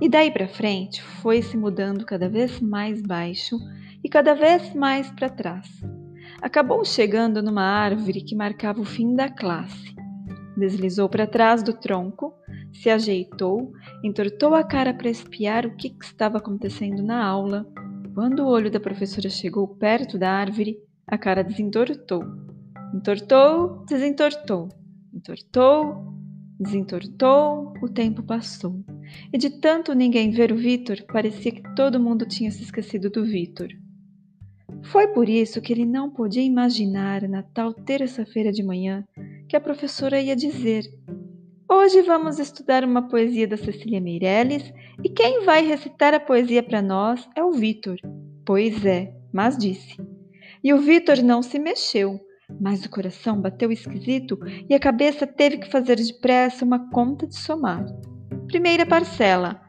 E 0.00 0.08
daí 0.08 0.30
para 0.30 0.48
frente 0.48 1.02
foi 1.02 1.42
se 1.42 1.56
mudando 1.56 2.04
cada 2.04 2.28
vez 2.28 2.60
mais 2.60 3.02
baixo 3.02 3.58
e 4.02 4.08
cada 4.08 4.34
vez 4.34 4.74
mais 4.74 5.10
para 5.10 5.28
trás. 5.28 5.68
Acabou 6.40 6.84
chegando 6.84 7.42
numa 7.42 7.62
árvore 7.62 8.20
que 8.20 8.34
marcava 8.34 8.80
o 8.80 8.84
fim 8.84 9.14
da 9.14 9.28
classe. 9.28 9.94
Deslizou 10.56 11.08
para 11.08 11.26
trás 11.26 11.62
do 11.62 11.72
tronco, 11.72 12.34
se 12.72 12.90
ajeitou, 12.90 13.72
entortou 14.02 14.54
a 14.54 14.62
cara 14.62 14.92
para 14.92 15.08
espiar 15.08 15.64
o 15.66 15.76
que, 15.76 15.90
que 15.90 16.04
estava 16.04 16.38
acontecendo 16.38 17.02
na 17.02 17.24
aula. 17.24 17.66
Quando 18.14 18.40
o 18.40 18.48
olho 18.48 18.70
da 18.70 18.78
professora 18.78 19.28
chegou 19.28 19.66
perto 19.66 20.16
da 20.16 20.30
árvore, 20.30 20.78
a 21.06 21.18
cara 21.18 21.42
desentortou. 21.42 22.22
Entortou, 22.94 23.84
desentortou, 23.86 24.68
entortou, 25.12 26.14
Desentortou, 26.58 27.74
o 27.82 27.88
tempo 27.88 28.22
passou. 28.22 28.84
E 29.32 29.36
de 29.36 29.50
tanto 29.50 29.92
ninguém 29.92 30.30
ver 30.30 30.52
o 30.52 30.56
Vitor, 30.56 31.02
parecia 31.12 31.50
que 31.50 31.74
todo 31.74 31.98
mundo 31.98 32.24
tinha 32.26 32.50
se 32.50 32.62
esquecido 32.62 33.10
do 33.10 33.24
Vitor. 33.24 33.68
Foi 34.84 35.08
por 35.08 35.28
isso 35.28 35.60
que 35.60 35.72
ele 35.72 35.84
não 35.84 36.10
podia 36.10 36.42
imaginar, 36.42 37.28
na 37.28 37.42
tal 37.42 37.74
terça-feira 37.74 38.52
de 38.52 38.62
manhã, 38.62 39.04
que 39.48 39.56
a 39.56 39.60
professora 39.60 40.20
ia 40.20 40.36
dizer: 40.36 40.84
Hoje 41.76 42.02
vamos 42.02 42.38
estudar 42.38 42.84
uma 42.84 43.08
poesia 43.08 43.48
da 43.48 43.56
Cecília 43.56 44.00
Meirelles 44.00 44.72
e 45.02 45.08
quem 45.08 45.44
vai 45.44 45.66
recitar 45.66 46.14
a 46.14 46.20
poesia 46.20 46.62
para 46.62 46.80
nós 46.80 47.28
é 47.34 47.42
o 47.42 47.50
Vitor. 47.50 47.96
Pois 48.46 48.86
é, 48.86 49.12
mas 49.32 49.58
disse. 49.58 49.96
E 50.62 50.72
o 50.72 50.78
Vitor 50.78 51.20
não 51.20 51.42
se 51.42 51.58
mexeu 51.58 52.20
mas 52.60 52.84
o 52.84 52.90
coração 52.90 53.40
bateu 53.40 53.72
esquisito 53.72 54.38
e 54.68 54.74
a 54.74 54.78
cabeça 54.78 55.26
teve 55.26 55.58
que 55.58 55.70
fazer 55.70 55.96
depressa 55.96 56.64
uma 56.64 56.90
conta 56.90 57.26
de 57.26 57.36
somar. 57.36 57.84
Primeira 58.46 58.86
parcela. 58.86 59.60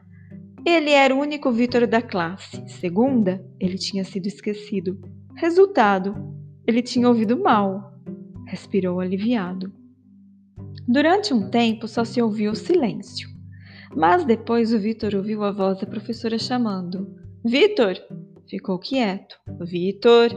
Ele 0.64 0.90
era 0.90 1.14
o 1.14 1.18
único 1.18 1.50
Vitor 1.50 1.86
da 1.86 2.00
classe. 2.00 2.62
Segunda, 2.68 3.44
ele 3.58 3.78
tinha 3.78 4.04
sido 4.04 4.26
esquecido. 4.26 5.00
Resultado, 5.34 6.14
ele 6.66 6.82
tinha 6.82 7.08
ouvido 7.08 7.36
mal. 7.36 7.92
Respirou 8.46 9.00
aliviado. 9.00 9.85
Durante 10.86 11.34
um 11.34 11.50
tempo 11.50 11.88
só 11.88 12.04
se 12.04 12.20
ouviu 12.22 12.54
silêncio. 12.54 13.28
Mas 13.94 14.24
depois 14.24 14.72
o 14.72 14.78
Vitor 14.78 15.14
ouviu 15.14 15.42
a 15.42 15.50
voz 15.50 15.80
da 15.80 15.86
professora 15.86 16.38
chamando: 16.38 17.16
Vitor! 17.44 17.96
Ficou 18.48 18.78
quieto. 18.78 19.36
Vitor! 19.60 20.30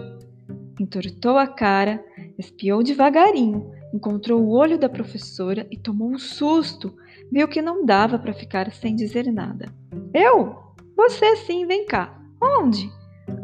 Entortou 0.79 1.37
a 1.37 1.45
cara 1.45 2.03
Espiou 2.39 2.81
devagarinho, 2.81 3.69
encontrou 3.93 4.41
o 4.41 4.51
olho 4.51 4.77
da 4.77 4.87
professora 4.87 5.67
e 5.69 5.75
tomou 5.75 6.09
um 6.09 6.17
susto. 6.17 6.95
Viu 7.29 7.49
que 7.49 7.61
não 7.61 7.85
dava 7.85 8.17
para 8.17 8.33
ficar 8.33 8.71
sem 8.71 8.95
dizer 8.95 9.29
nada. 9.29 9.73
Eu? 10.13 10.55
Você 10.95 11.35
sim, 11.35 11.65
vem 11.65 11.85
cá. 11.85 12.17
Onde? 12.41 12.89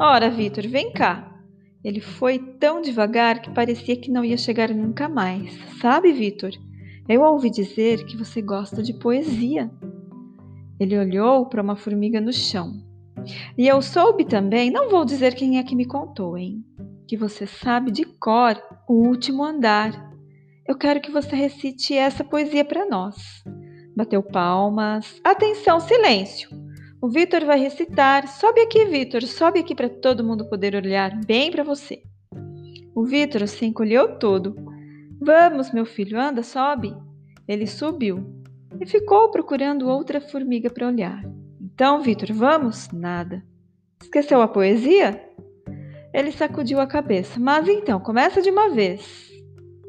Ora, 0.00 0.30
Vitor, 0.30 0.66
vem 0.66 0.94
cá. 0.94 1.30
Ele 1.84 2.00
foi 2.00 2.38
tão 2.38 2.80
devagar 2.80 3.42
que 3.42 3.50
parecia 3.50 3.96
que 3.98 4.10
não 4.10 4.24
ia 4.24 4.38
chegar 4.38 4.70
nunca 4.70 5.10
mais. 5.10 5.52
Sabe, 5.78 6.10
Vitor? 6.10 6.52
Eu 7.08 7.22
ouvi 7.22 7.50
dizer 7.50 8.04
que 8.04 8.16
você 8.16 8.42
gosta 8.42 8.82
de 8.82 8.92
poesia. 8.94 9.70
Ele 10.78 10.98
olhou 10.98 11.46
para 11.46 11.62
uma 11.62 11.76
formiga 11.76 12.20
no 12.20 12.32
chão. 12.32 12.72
E 13.56 13.66
eu 13.66 13.80
soube 13.80 14.24
também, 14.24 14.70
não 14.70 14.88
vou 14.88 15.04
dizer 15.04 15.34
quem 15.34 15.58
é 15.58 15.62
que 15.62 15.74
me 15.74 15.84
contou, 15.84 16.36
hein? 16.36 16.64
que 17.06 17.16
você 17.16 17.46
sabe 17.46 17.90
de 17.90 18.04
cor 18.04 18.60
o 18.88 18.94
último 18.94 19.44
andar. 19.44 20.12
Eu 20.66 20.76
quero 20.76 21.00
que 21.00 21.10
você 21.10 21.36
recite 21.36 21.94
essa 21.94 22.24
poesia 22.24 22.64
para 22.64 22.86
nós. 22.86 23.44
Bateu 23.96 24.22
palmas. 24.22 25.20
Atenção, 25.22 25.78
silêncio! 25.78 26.50
O 27.00 27.08
Vitor 27.08 27.44
vai 27.44 27.58
recitar. 27.58 28.26
Sobe 28.26 28.60
aqui, 28.60 28.84
Vitor, 28.86 29.22
sobe 29.22 29.60
aqui 29.60 29.74
para 29.74 29.88
todo 29.88 30.24
mundo 30.24 30.48
poder 30.48 30.74
olhar 30.74 31.20
bem 31.24 31.50
para 31.50 31.62
você. 31.62 32.02
O 32.94 33.04
Vitor 33.04 33.46
se 33.46 33.64
encolheu 33.64 34.18
todo. 34.18 34.56
Vamos, 35.26 35.72
meu 35.72 35.84
filho, 35.84 36.20
anda, 36.20 36.40
sobe. 36.40 36.96
Ele 37.48 37.66
subiu 37.66 38.44
e 38.80 38.86
ficou 38.86 39.28
procurando 39.28 39.88
outra 39.88 40.20
formiga 40.20 40.70
para 40.70 40.86
olhar. 40.86 41.20
Então, 41.60 42.00
Vitor, 42.00 42.32
vamos? 42.32 42.88
Nada. 42.92 43.44
Esqueceu 44.00 44.40
a 44.40 44.46
poesia? 44.46 45.20
Ele 46.14 46.30
sacudiu 46.30 46.78
a 46.78 46.86
cabeça. 46.86 47.40
Mas 47.40 47.66
então, 47.66 47.98
começa 47.98 48.40
de 48.40 48.50
uma 48.50 48.70
vez. 48.70 49.28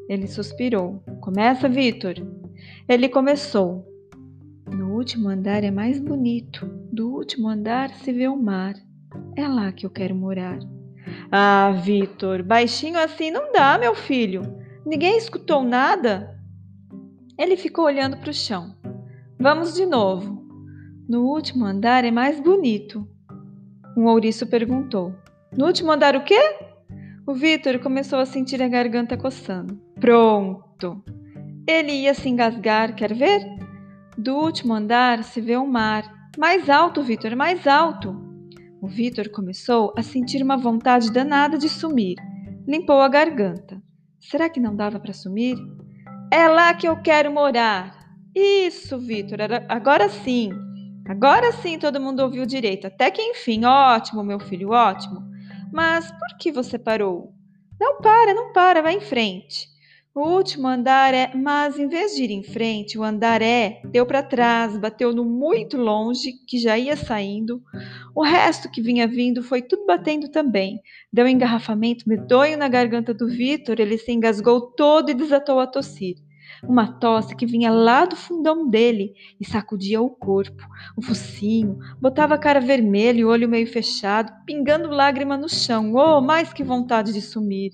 Ele 0.08 0.26
suspirou. 0.26 1.04
Começa, 1.20 1.68
Vitor. 1.68 2.14
Ele 2.88 3.08
começou. 3.08 3.86
No 4.68 4.96
último 4.96 5.28
andar 5.28 5.62
é 5.62 5.70
mais 5.70 6.00
bonito. 6.00 6.66
Do 6.92 7.14
último 7.14 7.48
andar 7.48 7.90
se 7.90 8.12
vê 8.12 8.26
o 8.26 8.36
mar. 8.36 8.74
É 9.36 9.46
lá 9.46 9.70
que 9.70 9.86
eu 9.86 9.90
quero 9.90 10.16
morar. 10.16 10.58
Ah, 11.30 11.70
Vitor, 11.80 12.42
baixinho 12.42 12.98
assim 12.98 13.30
não 13.30 13.52
dá, 13.52 13.78
meu 13.78 13.94
filho. 13.94 14.66
Ninguém 14.88 15.18
escutou 15.18 15.62
nada? 15.62 16.34
Ele 17.36 17.58
ficou 17.58 17.84
olhando 17.84 18.16
para 18.16 18.30
o 18.30 18.32
chão. 18.32 18.74
Vamos 19.38 19.74
de 19.74 19.84
novo. 19.84 20.42
No 21.06 21.26
último 21.26 21.66
andar 21.66 22.06
é 22.06 22.10
mais 22.10 22.40
bonito. 22.40 23.06
Um 23.94 24.06
ouriço 24.06 24.46
perguntou. 24.46 25.14
No 25.54 25.66
último 25.66 25.92
andar, 25.92 26.16
o 26.16 26.24
quê? 26.24 26.40
O 27.26 27.34
Vitor 27.34 27.78
começou 27.80 28.18
a 28.18 28.24
sentir 28.24 28.62
a 28.62 28.68
garganta 28.68 29.14
coçando. 29.14 29.78
Pronto! 30.00 31.04
Ele 31.66 31.92
ia 31.92 32.14
se 32.14 32.30
engasgar, 32.30 32.94
quer 32.94 33.12
ver? 33.12 33.42
Do 34.16 34.36
último 34.36 34.72
andar 34.72 35.22
se 35.22 35.38
vê 35.38 35.58
o 35.58 35.66
mar. 35.66 36.30
Mais 36.38 36.70
alto, 36.70 37.02
Vitor, 37.02 37.36
mais 37.36 37.66
alto! 37.66 38.16
O 38.80 38.88
Vitor 38.88 39.28
começou 39.28 39.92
a 39.98 40.02
sentir 40.02 40.42
uma 40.42 40.56
vontade 40.56 41.12
danada 41.12 41.58
de 41.58 41.68
sumir. 41.68 42.16
Limpou 42.66 43.02
a 43.02 43.08
garganta. 43.08 43.86
Será 44.20 44.48
que 44.48 44.60
não 44.60 44.74
dava 44.74 44.98
para 44.98 45.12
sumir? 45.12 45.56
É 46.32 46.48
lá 46.48 46.74
que 46.74 46.86
eu 46.86 47.00
quero 47.00 47.30
morar. 47.32 47.96
Isso, 48.34 48.98
Vitor, 48.98 49.38
agora 49.68 50.08
sim. 50.08 50.50
Agora 51.08 51.52
sim 51.52 51.78
todo 51.78 52.00
mundo 52.00 52.20
ouviu 52.20 52.44
direito. 52.44 52.86
Até 52.86 53.10
que 53.10 53.22
enfim, 53.22 53.64
ótimo, 53.64 54.22
meu 54.22 54.38
filho, 54.38 54.70
ótimo. 54.70 55.26
Mas 55.72 56.10
por 56.10 56.36
que 56.38 56.52
você 56.52 56.78
parou? 56.78 57.32
Não 57.80 58.00
para, 58.00 58.34
não 58.34 58.52
para, 58.52 58.82
vai 58.82 58.94
em 58.94 59.00
frente. 59.00 59.68
O 60.20 60.30
último 60.30 60.66
andar 60.66 61.14
é, 61.14 61.30
mas 61.32 61.78
em 61.78 61.86
vez 61.86 62.16
de 62.16 62.24
ir 62.24 62.32
em 62.32 62.42
frente, 62.42 62.98
o 62.98 63.04
andar 63.04 63.40
é, 63.40 63.80
deu 63.84 64.04
para 64.04 64.20
trás, 64.20 64.76
bateu 64.76 65.14
no 65.14 65.24
muito 65.24 65.76
longe, 65.76 66.32
que 66.44 66.58
já 66.58 66.76
ia 66.76 66.96
saindo. 66.96 67.62
O 68.16 68.24
resto 68.24 68.68
que 68.68 68.82
vinha 68.82 69.06
vindo 69.06 69.44
foi 69.44 69.62
tudo 69.62 69.86
batendo 69.86 70.28
também. 70.28 70.80
Deu 71.12 71.24
um 71.24 71.28
engarrafamento 71.28 72.08
medonho 72.08 72.58
na 72.58 72.66
garganta 72.66 73.14
do 73.14 73.28
Vitor, 73.28 73.78
ele 73.78 73.96
se 73.96 74.10
engasgou 74.10 74.60
todo 74.60 75.08
e 75.08 75.14
desatou 75.14 75.60
a 75.60 75.68
tossir. 75.68 76.16
Uma 76.64 76.98
tosse 76.98 77.36
que 77.36 77.46
vinha 77.46 77.70
lá 77.70 78.04
do 78.04 78.16
fundão 78.16 78.68
dele 78.68 79.12
e 79.40 79.46
sacudia 79.46 80.02
o 80.02 80.10
corpo, 80.10 80.66
o 80.96 81.00
focinho, 81.00 81.78
botava 82.00 82.34
a 82.34 82.38
cara 82.38 82.58
vermelha 82.58 83.20
e 83.20 83.24
o 83.24 83.28
olho 83.28 83.48
meio 83.48 83.68
fechado, 83.68 84.32
pingando 84.44 84.90
lágrima 84.90 85.36
no 85.36 85.48
chão. 85.48 85.94
Oh, 85.94 86.20
mais 86.20 86.52
que 86.52 86.64
vontade 86.64 87.12
de 87.12 87.22
sumir! 87.22 87.70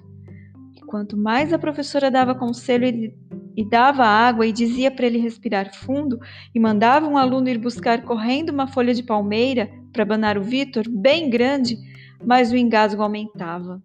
Quanto 0.94 1.16
mais 1.16 1.52
a 1.52 1.59
professora 1.59 2.09
dava 2.09 2.37
conselho 2.37 2.87
e, 2.87 3.12
e 3.57 3.68
dava 3.68 4.04
água 4.04 4.46
e 4.46 4.52
dizia 4.52 4.92
para 4.92 5.07
ele 5.07 5.18
respirar 5.18 5.74
fundo 5.74 6.20
e 6.54 6.61
mandava 6.61 7.09
um 7.09 7.18
aluno 7.18 7.48
ir 7.48 7.59
buscar 7.59 8.04
correndo 8.04 8.50
uma 8.50 8.68
folha 8.68 8.94
de 8.94 9.02
palmeira 9.02 9.68
para 9.92 10.04
abanar 10.04 10.38
o 10.38 10.42
Vitor, 10.44 10.88
bem 10.88 11.28
grande, 11.28 11.76
mais 12.24 12.52
o 12.52 12.57
engasgo 12.57 13.02
aumentava. 13.02 13.83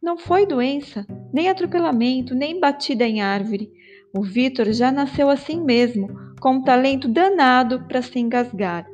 Não 0.00 0.16
foi 0.16 0.46
doença, 0.46 1.06
nem 1.34 1.50
atropelamento, 1.50 2.34
nem 2.34 2.58
batida 2.58 3.06
em 3.06 3.20
árvore. 3.20 3.70
O 4.16 4.22
Vitor 4.22 4.72
já 4.72 4.90
nasceu 4.90 5.28
assim 5.28 5.62
mesmo, 5.62 6.08
com 6.40 6.52
um 6.52 6.62
talento 6.62 7.08
danado 7.08 7.84
para 7.86 8.00
se 8.00 8.18
engasgar. 8.18 8.86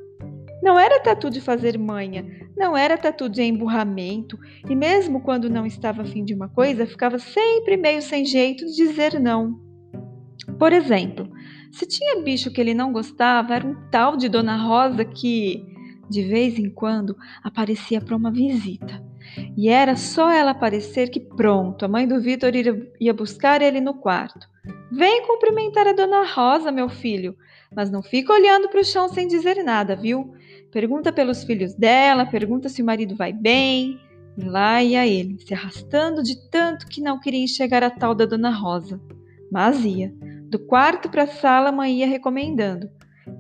Não 0.65 0.79
era 0.79 0.99
tatu 0.99 1.29
de 1.29 1.43
fazer 1.43 1.77
manha, 1.77 2.25
não 2.57 2.75
era 2.75 2.97
tatu 2.97 3.29
de 3.29 3.43
emburramento, 3.43 4.39
e 4.67 4.75
mesmo 4.75 5.21
quando 5.21 5.51
não 5.51 5.67
estava 5.67 6.01
afim 6.01 6.25
de 6.25 6.33
uma 6.33 6.49
coisa, 6.49 6.87
ficava 6.87 7.19
sempre 7.19 7.77
meio 7.77 8.01
sem 8.01 8.25
jeito 8.25 8.65
de 8.65 8.75
dizer 8.75 9.21
não. 9.21 9.61
Por 10.59 10.73
exemplo, 10.73 11.29
se 11.71 11.85
tinha 11.87 12.23
bicho 12.23 12.51
que 12.51 12.63
ele 12.63 12.73
não 12.73 12.95
gostava, 12.95 13.55
era 13.55 13.67
um 13.67 13.77
tal 13.91 14.17
de 14.17 14.27
Dona 14.27 14.57
Rosa 14.57 15.05
que, 15.05 15.63
de 16.09 16.23
vez 16.23 16.59
em 16.59 16.71
quando, 16.71 17.15
aparecia 17.43 18.01
para 18.01 18.17
uma 18.17 18.33
visita. 18.33 19.05
E 19.59 19.69
era 19.69 19.97
só 19.97 20.31
ela 20.31 20.53
aparecer 20.53 21.11
que 21.11 21.21
pronto, 21.21 21.85
a 21.85 21.89
mãe 21.89 22.09
do 22.09 22.23
Vitor 22.23 22.53
ia 22.99 23.13
buscar 23.13 23.61
ele 23.61 23.83
no 23.83 23.93
quarto. 23.93 24.49
Vem 24.91 25.27
cumprimentar 25.27 25.87
a 25.87 25.93
Dona 25.93 26.25
Rosa, 26.25 26.73
meu 26.73 26.89
filho, 26.89 27.37
mas 27.77 27.91
não 27.91 28.03
fica 28.03 28.33
olhando 28.33 28.71
para 28.71 28.81
o 28.81 28.85
chão 28.85 29.11
sem 29.11 29.29
dizer 29.29 29.63
nada, 29.63 29.95
viu? 29.95 30.33
Pergunta 30.75 31.13
pelos 31.13 31.45
filhos 31.45 31.73
dela, 31.73 32.27
pergunta 32.27 32.69
se 32.69 32.83
o 32.83 32.85
marido 32.85 33.15
vai 33.15 33.33
bem. 33.33 34.01
E 34.37 34.45
lá 34.45 34.83
ia 34.83 35.07
ele, 35.07 35.39
se 35.39 35.55
arrastando 35.55 36.21
de 36.21 36.51
tanto 36.51 36.89
que 36.89 37.01
não 37.01 37.21
queria 37.21 37.45
enxergar 37.45 37.85
a 37.85 37.91
tal 37.91 38.13
da 38.13 38.27
Dona 38.27 38.51
Rosa. 38.51 39.01
Mas 39.53 39.85
ia. 39.85 40.13
Do 40.49 40.59
quarto 40.59 41.09
para 41.09 41.23
a 41.23 41.27
sala, 41.29 41.69
a 41.69 41.73
mãe 41.73 42.01
ia 42.01 42.09
recomendando. 42.09 42.91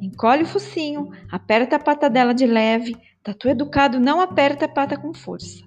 Encolhe 0.01 0.44
o 0.44 0.47
focinho, 0.47 1.11
aperta 1.29 1.75
a 1.75 1.81
pata 1.81 2.09
dela 2.09 2.33
de 2.33 2.47
leve. 2.47 2.97
Tatu 3.20 3.49
educado 3.49 3.99
não 3.99 4.20
aperta 4.20 4.66
a 4.66 4.68
pata 4.68 4.97
com 4.97 5.12
força. 5.12 5.64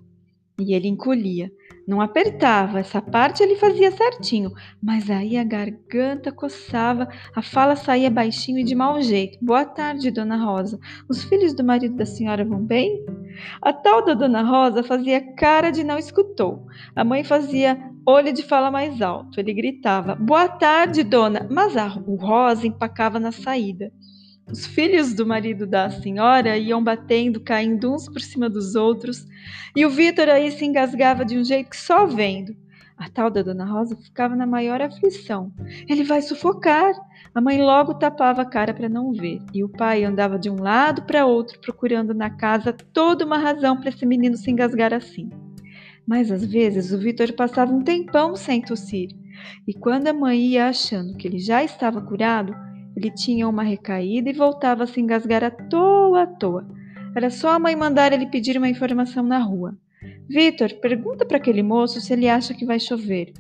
E 0.58 0.73
ele 0.73 0.88
encolhia. 0.88 1.51
Não 1.88 2.02
apertava, 2.02 2.80
essa 2.80 3.02
parte 3.02 3.41
ele 3.41 3.56
fazia 3.56 3.89
certinho, 3.91 4.52
mas 4.84 5.10
aí 5.10 5.38
a 5.38 5.43
garganta 5.45 6.34
coçava, 6.34 7.08
a 7.34 7.41
fala 7.41 7.78
saía 7.78 8.10
baixinho 8.10 8.60
e 8.60 8.63
de 8.65 8.76
mau 8.76 9.02
jeito. 9.02 9.38
Boa 9.41 9.63
tarde, 9.63 10.12
Dona 10.12 10.36
Rosa. 10.36 10.78
Os 11.08 11.23
filhos 11.23 11.54
do 11.54 11.63
marido 11.63 11.95
da 11.95 12.06
senhora 12.06 12.43
vão 12.43 12.60
bem? 12.60 13.06
A 13.62 13.71
tal 13.71 14.04
da 14.04 14.13
Dona 14.13 14.41
Rosa 14.41 14.84
fazia 14.84 15.34
cara 15.36 15.71
de 15.71 15.82
não 15.82 15.97
escutou. 15.97 16.67
A 16.93 17.06
mãe 17.06 17.23
fazia 17.23 17.80
olho 18.06 18.34
de 18.34 18.43
fala 18.43 18.69
mais 18.69 19.02
alto. 19.02 19.39
Ele 19.39 19.54
gritava: 19.54 20.13
Boa 20.15 20.50
tarde, 20.50 21.04
dona. 21.04 21.47
Mas 21.50 21.78
a, 21.78 21.88
o 22.06 22.15
Rosa 22.15 22.67
empacava 22.67 23.17
na 23.17 23.32
saída. 23.32 23.93
Os 24.49 24.65
filhos 24.65 25.13
do 25.13 25.25
marido 25.25 25.67
da 25.67 25.89
senhora 25.89 26.57
iam 26.57 26.81
batendo, 26.81 27.41
caindo 27.41 27.93
uns 27.93 28.07
por 28.07 28.21
cima 28.21 28.49
dos 28.49 28.75
outros, 28.75 29.25
e 29.75 29.86
o 29.86 29.89
Vitor 29.89 30.29
aí 30.29 30.51
se 30.51 30.63
engasgava 30.63 31.25
de 31.25 31.38
um 31.38 31.43
jeito 31.43 31.69
que 31.71 31.77
só 31.77 32.05
vendo. 32.05 32.55
A 32.97 33.10
tal 33.10 33.29
da 33.29 33.41
Dona 33.41 33.65
Rosa 33.65 33.95
ficava 33.95 34.36
na 34.36 34.47
maior 34.47 34.81
aflição. 34.81 35.51
Ele 35.88 36.03
vai 36.03 36.21
sufocar! 36.21 36.93
A 37.36 37.41
mãe 37.41 37.62
logo 37.62 37.93
tapava 37.93 38.41
a 38.41 38.45
cara 38.45 38.73
para 38.73 38.89
não 38.89 39.12
ver, 39.12 39.39
e 39.53 39.63
o 39.63 39.69
pai 39.69 40.05
andava 40.05 40.39
de 40.39 40.49
um 40.49 40.55
lado 40.55 41.03
para 41.03 41.25
outro 41.25 41.60
procurando 41.60 42.13
na 42.13 42.29
casa 42.29 42.73
toda 42.73 43.25
uma 43.25 43.38
razão 43.38 43.77
para 43.77 43.89
esse 43.89 44.05
menino 44.05 44.38
se 44.38 44.49
engasgar 44.49 44.93
assim. 44.93 45.29
Mas 46.07 46.31
às 46.31 46.45
vezes 46.45 46.93
o 46.93 46.97
Vitor 46.97 47.33
passava 47.33 47.73
um 47.73 47.83
tempão 47.83 48.36
sem 48.36 48.62
tossir, 48.62 49.10
e 49.67 49.73
quando 49.73 50.07
a 50.07 50.13
mãe 50.13 50.39
ia 50.39 50.69
achando 50.69 51.15
que 51.17 51.27
ele 51.27 51.38
já 51.38 51.63
estava 51.63 52.01
curado, 52.01 52.55
ele 52.97 53.12
tinha 53.12 53.47
uma 53.47 53.62
recaída 53.62 54.27
e 54.27 54.33
voltava 54.33 54.83
a 54.83 54.88
se 54.88 54.99
engasgar 54.99 55.43
à 55.43 55.51
toa 55.51 56.23
à 56.23 56.25
toa. 56.25 56.67
Era 57.15 57.29
só 57.29 57.49
a 57.49 57.60
mãe 57.60 57.75
mandar 57.75 58.12
ele 58.12 58.25
pedir 58.25 58.57
uma 58.57 58.67
informação 58.67 59.23
na 59.23 59.38
rua. 59.38 59.77
Vitor, 60.27 60.73
pergunta 60.81 61.23
para 61.23 61.38
aquele 61.38 61.62
moço 61.62 62.01
se 62.01 62.12
ele 62.12 62.27
acha 62.27 62.55
que 62.55 62.65
vai 62.65 62.79
chover. 62.79 63.33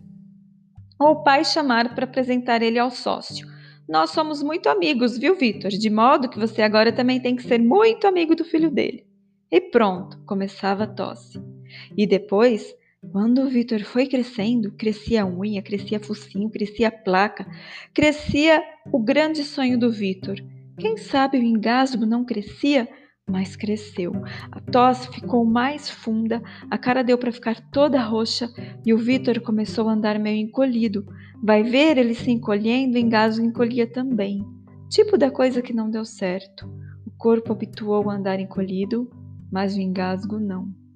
Ou 0.99 1.09
o 1.09 1.23
pai 1.23 1.43
chamar 1.43 1.95
para 1.95 2.03
apresentar 2.03 2.61
ele 2.61 2.77
ao 2.77 2.91
sócio. 2.91 3.47
Nós 3.89 4.11
somos 4.11 4.43
muito 4.43 4.69
amigos, 4.69 5.17
viu, 5.17 5.35
Vitor? 5.35 5.71
De 5.71 5.89
modo 5.89 6.29
que 6.29 6.37
você 6.37 6.61
agora 6.61 6.91
também 6.91 7.19
tem 7.19 7.35
que 7.35 7.41
ser 7.41 7.59
muito 7.59 8.05
amigo 8.05 8.35
do 8.35 8.45
filho 8.45 8.69
dele. 8.69 9.07
E 9.49 9.59
pronto, 9.59 10.19
começava 10.27 10.83
a 10.83 10.87
tosse. 10.87 11.41
E 11.97 12.05
depois 12.05 12.75
quando 13.11 13.41
o 13.41 13.49
Vitor 13.49 13.83
foi 13.83 14.07
crescendo, 14.07 14.71
crescia 14.71 15.23
a 15.23 15.25
unha, 15.25 15.61
crescia 15.61 15.99
focinho, 15.99 16.49
crescia 16.49 16.89
a 16.89 16.91
placa, 16.91 17.45
crescia 17.93 18.61
o 18.91 18.99
grande 18.99 19.43
sonho 19.43 19.79
do 19.79 19.91
Vitor. 19.91 20.37
Quem 20.77 20.97
sabe 20.97 21.37
o 21.37 21.43
engasgo 21.43 22.05
não 22.05 22.25
crescia, 22.25 22.87
mas 23.29 23.55
cresceu. 23.55 24.11
A 24.51 24.59
tosse 24.59 25.11
ficou 25.11 25.45
mais 25.45 25.89
funda, 25.89 26.41
a 26.69 26.77
cara 26.77 27.03
deu 27.03 27.17
para 27.17 27.31
ficar 27.31 27.59
toda 27.71 28.01
roxa 28.01 28.49
e 28.85 28.93
o 28.93 28.97
Vitor 28.97 29.41
começou 29.41 29.89
a 29.89 29.93
andar 29.93 30.19
meio 30.19 30.45
encolhido. 30.45 31.05
Vai 31.43 31.63
ver 31.63 31.97
ele 31.97 32.13
se 32.13 32.31
encolhendo, 32.31 32.95
o 32.95 32.99
engasgo 32.99 33.45
encolhia 33.45 33.85
também. 33.85 34.45
Tipo 34.89 35.17
da 35.17 35.29
coisa 35.29 35.61
que 35.61 35.73
não 35.73 35.89
deu 35.89 36.05
certo. 36.05 36.67
O 37.05 37.11
corpo 37.17 37.51
habituou 37.51 38.09
a 38.09 38.15
andar 38.15 38.39
encolhido, 38.39 39.09
mas 39.51 39.75
o 39.75 39.81
engasgo 39.81 40.39
não. 40.39 40.86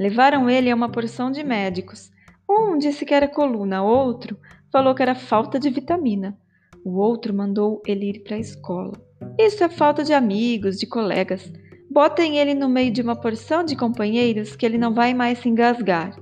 Levaram 0.00 0.48
ele 0.48 0.70
a 0.70 0.74
uma 0.74 0.88
porção 0.88 1.30
de 1.30 1.44
médicos. 1.44 2.10
Um 2.48 2.78
disse 2.78 3.04
que 3.04 3.12
era 3.12 3.28
coluna, 3.28 3.82
outro 3.82 4.34
falou 4.72 4.94
que 4.94 5.02
era 5.02 5.14
falta 5.14 5.60
de 5.60 5.68
vitamina. 5.68 6.38
O 6.82 6.98
outro 6.98 7.34
mandou 7.34 7.82
ele 7.86 8.08
ir 8.08 8.22
para 8.22 8.36
a 8.36 8.40
escola. 8.40 8.92
Isso 9.38 9.62
é 9.62 9.68
falta 9.68 10.02
de 10.02 10.14
amigos, 10.14 10.78
de 10.78 10.86
colegas. 10.86 11.52
Botem 11.90 12.38
ele 12.38 12.54
no 12.54 12.66
meio 12.66 12.90
de 12.90 13.02
uma 13.02 13.14
porção 13.14 13.62
de 13.62 13.76
companheiros 13.76 14.56
que 14.56 14.64
ele 14.64 14.78
não 14.78 14.94
vai 14.94 15.12
mais 15.12 15.38
se 15.40 15.50
engasgar. 15.50 16.16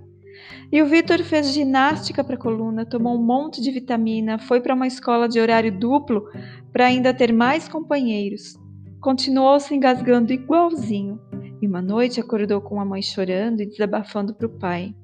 E 0.73 0.83
o 0.83 0.87
Vitor 0.87 1.23
fez 1.23 1.53
ginástica 1.53 2.25
para 2.25 2.35
a 2.35 2.39
coluna, 2.39 2.85
tomou 2.85 3.15
um 3.15 3.25
monte 3.25 3.63
de 3.63 3.71
vitamina, 3.71 4.41
foi 4.41 4.61
para 4.61 4.75
uma 4.75 4.89
escola 4.89 5.29
de 5.29 5.39
horário 5.39 5.71
duplo 5.71 6.25
para 6.73 6.87
ainda 6.87 7.15
ter 7.15 7.33
mais 7.33 7.69
companheiros. 7.69 8.59
Continuou 9.01 9.61
se 9.61 9.73
engasgando 9.73 10.33
igualzinho. 10.33 11.21
E 11.61 11.67
uma 11.67 11.83
noite 11.83 12.21
acordou 12.21 12.61
com 12.61 12.81
a 12.81 12.85
mãe 12.85 13.03
chorando 13.03 13.61
e 13.61 13.67
desabafando 13.67 14.35
para 14.35 14.47
o 14.47 14.59
pai. 14.59 14.95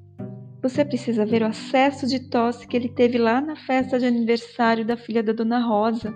Você 0.61 0.83
precisa 0.83 1.25
ver 1.25 1.43
o 1.43 1.45
acesso 1.45 2.07
de 2.07 2.27
tosse 2.27 2.67
que 2.67 2.75
ele 2.75 2.89
teve 2.89 3.19
lá 3.19 3.39
na 3.39 3.55
festa 3.55 3.99
de 3.99 4.05
aniversário 4.05 4.83
da 4.83 4.97
filha 4.97 5.21
da 5.21 5.31
Dona 5.31 5.59
Rosa 5.59 6.11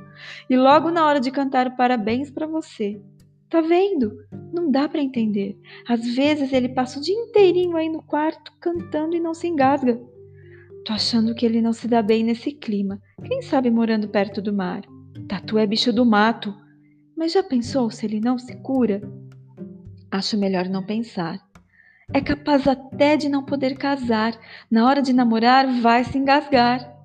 e 0.49 0.57
logo 0.57 0.89
na 0.89 1.05
hora 1.05 1.19
de 1.19 1.29
cantar 1.29 1.75
parabéns 1.75 2.31
para 2.31 2.47
você. 2.47 2.99
Tá 3.49 3.61
vendo? 3.61 4.11
Não 4.53 4.71
dá 4.71 4.89
para 4.89 5.01
entender. 5.01 5.55
Às 5.87 6.15
vezes 6.15 6.51
ele 6.51 6.69
passa 6.69 6.99
o 6.99 7.01
dia 7.01 7.15
inteirinho 7.15 7.77
aí 7.77 7.89
no 7.89 8.01
quarto 8.01 8.51
cantando 8.59 9.15
e 9.15 9.19
não 9.19 9.33
se 9.33 9.47
engasga. 9.47 10.01
Tô 10.85 10.93
achando 10.93 11.35
que 11.35 11.45
ele 11.45 11.61
não 11.61 11.73
se 11.73 11.87
dá 11.87 12.01
bem 12.01 12.23
nesse 12.23 12.51
clima. 12.51 12.99
Quem 13.23 13.41
sabe 13.41 13.69
morando 13.69 14.07
perto 14.07 14.41
do 14.41 14.53
mar? 14.53 14.81
Tatu 15.27 15.57
é 15.57 15.67
bicho 15.67 15.93
do 15.93 16.05
mato. 16.05 16.55
Mas 17.15 17.33
já 17.33 17.43
pensou 17.43 17.91
se 17.91 18.05
ele 18.05 18.19
não 18.19 18.39
se 18.39 18.55
cura? 18.63 19.01
Acho 20.11 20.37
melhor 20.37 20.67
não 20.67 20.83
pensar. 20.83 21.39
É 22.11 22.19
capaz 22.19 22.67
até 22.67 23.15
de 23.15 23.29
não 23.29 23.45
poder 23.45 23.77
casar. 23.77 24.33
Na 24.69 24.87
hora 24.87 25.01
de 25.01 25.13
namorar, 25.13 25.67
vai 25.81 26.03
se 26.03 26.17
engasgar. 26.17 26.97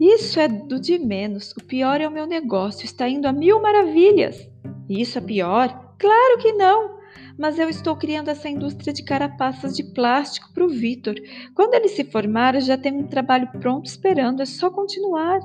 Isso 0.00 0.38
é 0.38 0.46
do 0.46 0.78
de 0.78 0.96
menos. 0.96 1.52
O 1.56 1.64
pior 1.64 2.00
é 2.00 2.06
o 2.06 2.12
meu 2.12 2.24
negócio. 2.24 2.84
Está 2.84 3.08
indo 3.08 3.26
a 3.26 3.32
mil 3.32 3.60
maravilhas. 3.60 4.48
Isso 4.88 5.18
é 5.18 5.20
pior? 5.20 5.96
Claro 5.98 6.38
que 6.38 6.52
não. 6.52 6.98
Mas 7.36 7.58
eu 7.58 7.68
estou 7.68 7.96
criando 7.96 8.28
essa 8.28 8.48
indústria 8.48 8.92
de 8.92 9.02
carapaças 9.02 9.74
de 9.74 9.82
plástico 9.82 10.52
para 10.52 10.64
o 10.64 10.68
Vitor. 10.68 11.16
Quando 11.54 11.74
ele 11.74 11.88
se 11.88 12.04
formar, 12.04 12.60
já 12.60 12.78
tem 12.78 12.92
um 12.92 13.08
trabalho 13.08 13.48
pronto 13.60 13.86
esperando. 13.86 14.40
É 14.40 14.46
só 14.46 14.70
continuar. 14.70 15.40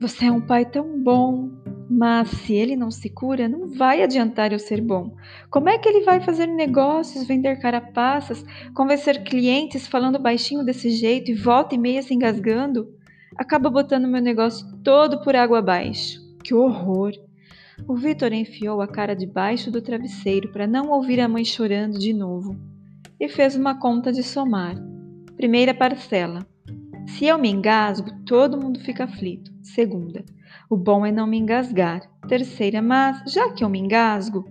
Você 0.00 0.26
é 0.26 0.30
um 0.30 0.40
pai 0.40 0.64
tão 0.64 1.02
bom, 1.02 1.50
mas 1.88 2.28
se 2.28 2.54
ele 2.54 2.74
não 2.74 2.90
se 2.90 3.08
cura, 3.08 3.48
não 3.48 3.68
vai 3.68 4.02
adiantar 4.02 4.52
eu 4.52 4.58
ser 4.58 4.80
bom. 4.80 5.14
Como 5.50 5.68
é 5.68 5.78
que 5.78 5.88
ele 5.88 6.04
vai 6.04 6.20
fazer 6.20 6.46
negócios, 6.46 7.26
vender 7.26 7.60
carapaças, 7.60 8.44
convencer 8.74 9.22
clientes 9.22 9.86
falando 9.86 10.18
baixinho 10.18 10.64
desse 10.64 10.90
jeito 10.90 11.30
e 11.30 11.34
volta 11.34 11.74
e 11.74 11.78
meia 11.78 12.02
se 12.02 12.12
engasgando? 12.12 12.92
Acaba 13.36 13.70
botando 13.70 14.08
meu 14.08 14.20
negócio 14.20 14.66
todo 14.82 15.20
por 15.22 15.36
água 15.36 15.58
abaixo. 15.58 16.20
Que 16.42 16.54
horror! 16.54 17.12
O 17.86 17.94
Vitor 17.94 18.32
enfiou 18.32 18.80
a 18.80 18.88
cara 18.88 19.14
debaixo 19.14 19.70
do 19.70 19.82
travesseiro 19.82 20.50
para 20.50 20.66
não 20.66 20.90
ouvir 20.90 21.20
a 21.20 21.28
mãe 21.28 21.44
chorando 21.44 21.98
de 21.98 22.12
novo 22.12 22.56
e 23.20 23.28
fez 23.28 23.54
uma 23.54 23.78
conta 23.78 24.12
de 24.12 24.22
somar. 24.22 24.76
Primeira 25.36 25.74
parcela. 25.74 26.46
Se 27.06 27.26
eu 27.26 27.38
me 27.38 27.50
engasgo, 27.50 28.10
todo 28.24 28.60
mundo 28.60 28.80
fica 28.80 29.04
aflito. 29.04 29.52
Segunda. 29.62 30.24
O 30.68 30.76
bom 30.76 31.06
é 31.06 31.12
não 31.12 31.26
me 31.26 31.38
engasgar. 31.38 32.02
Terceira, 32.28 32.82
mas 32.82 33.22
já 33.32 33.52
que 33.52 33.62
eu 33.62 33.68
me 33.68 33.78
engasgo, 33.78 34.44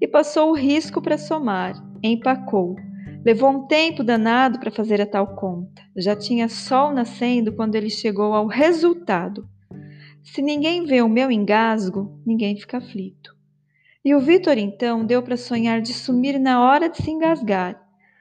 e 0.00 0.06
passou 0.06 0.50
o 0.50 0.56
risco 0.56 1.02
para 1.02 1.18
somar. 1.18 1.74
Empacou. 2.02 2.76
Levou 3.24 3.50
um 3.50 3.66
tempo 3.66 4.04
danado 4.04 4.60
para 4.60 4.70
fazer 4.70 5.00
a 5.00 5.06
tal 5.06 5.34
conta. 5.34 5.82
Já 5.96 6.14
tinha 6.14 6.48
sol 6.48 6.92
nascendo 6.92 7.52
quando 7.52 7.74
ele 7.74 7.90
chegou 7.90 8.32
ao 8.32 8.46
resultado. 8.46 9.48
Se 10.22 10.40
ninguém 10.40 10.84
vê 10.84 11.02
o 11.02 11.08
meu 11.08 11.30
engasgo, 11.30 12.20
ninguém 12.24 12.56
fica 12.56 12.78
aflito. 12.78 13.34
E 14.04 14.14
o 14.14 14.20
Vitor 14.20 14.56
então 14.56 15.04
deu 15.04 15.20
para 15.20 15.36
sonhar 15.36 15.80
de 15.80 15.92
sumir 15.92 16.38
na 16.38 16.62
hora 16.62 16.88
de 16.88 16.98
se 17.02 17.10
engasgar. 17.10 17.80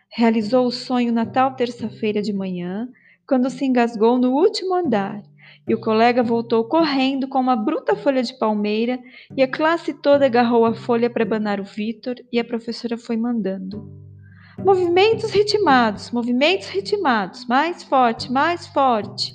Realizou 0.09 0.65
o 0.65 0.71
sonho 0.71 1.11
na 1.11 1.25
tal 1.25 1.55
terça-feira 1.55 2.21
de 2.21 2.33
manhã, 2.33 2.89
quando 3.27 3.49
se 3.49 3.65
engasgou 3.65 4.17
no 4.17 4.31
último 4.31 4.73
andar. 4.73 5.21
E 5.67 5.73
o 5.73 5.79
colega 5.79 6.21
voltou 6.21 6.63
correndo 6.65 7.27
com 7.27 7.39
uma 7.39 7.55
bruta 7.55 7.95
folha 7.95 8.21
de 8.21 8.37
palmeira 8.37 8.99
e 9.35 9.41
a 9.41 9.47
classe 9.47 9.93
toda 9.93 10.25
agarrou 10.25 10.65
a 10.65 10.75
folha 10.75 11.09
para 11.09 11.25
banar 11.25 11.59
o 11.59 11.63
Vitor 11.63 12.15
e 12.31 12.39
a 12.39 12.45
professora 12.45 12.97
foi 12.97 13.17
mandando. 13.17 13.89
Movimentos 14.63 15.31
ritmados, 15.31 16.11
movimentos 16.11 16.67
ritmados, 16.69 17.45
mais 17.47 17.83
forte, 17.83 18.31
mais 18.31 18.67
forte. 18.67 19.33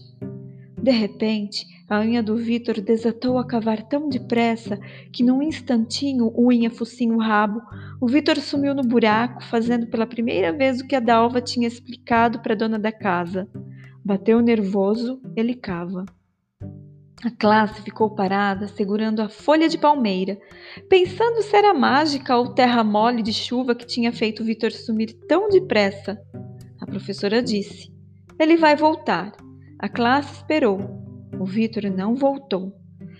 De 0.78 0.90
repente, 0.90 1.66
a 1.90 2.00
unha 2.00 2.22
do 2.22 2.36
Vitor 2.36 2.80
desatou 2.80 3.36
a 3.36 3.44
cavar 3.44 3.82
tão 3.82 4.08
depressa 4.08 4.78
que, 5.12 5.24
num 5.24 5.42
instantinho, 5.42 6.32
unha, 6.38 6.70
focinho, 6.70 7.18
rabo, 7.18 7.60
o 8.00 8.06
Vitor 8.06 8.36
sumiu 8.36 8.72
no 8.74 8.82
buraco, 8.82 9.42
fazendo 9.42 9.88
pela 9.88 10.06
primeira 10.06 10.52
vez 10.52 10.80
o 10.80 10.86
que 10.86 10.94
a 10.94 11.00
Dalva 11.00 11.40
tinha 11.40 11.66
explicado 11.66 12.40
para 12.40 12.54
a 12.54 12.56
dona 12.56 12.78
da 12.78 12.92
casa. 12.92 13.48
Bateu 14.04 14.40
nervoso, 14.40 15.20
ele 15.36 15.54
cava. 15.54 16.06
A 17.22 17.30
classe 17.30 17.82
ficou 17.82 18.08
parada, 18.14 18.66
segurando 18.66 19.20
a 19.20 19.28
folha 19.28 19.68
de 19.68 19.76
palmeira, 19.76 20.40
pensando 20.88 21.42
se 21.42 21.54
era 21.54 21.74
mágica 21.74 22.34
ou 22.34 22.54
terra 22.54 22.82
mole 22.82 23.22
de 23.22 23.32
chuva 23.32 23.74
que 23.74 23.86
tinha 23.86 24.10
feito 24.10 24.42
Vitor 24.42 24.72
sumir 24.72 25.12
tão 25.28 25.50
depressa. 25.50 26.18
A 26.80 26.86
professora 26.86 27.42
disse: 27.42 27.92
Ele 28.38 28.56
vai 28.56 28.74
voltar. 28.74 29.32
A 29.78 29.86
classe 29.86 30.36
esperou. 30.36 30.80
O 31.38 31.44
Vitor 31.44 31.90
não 31.90 32.14
voltou. 32.14 32.72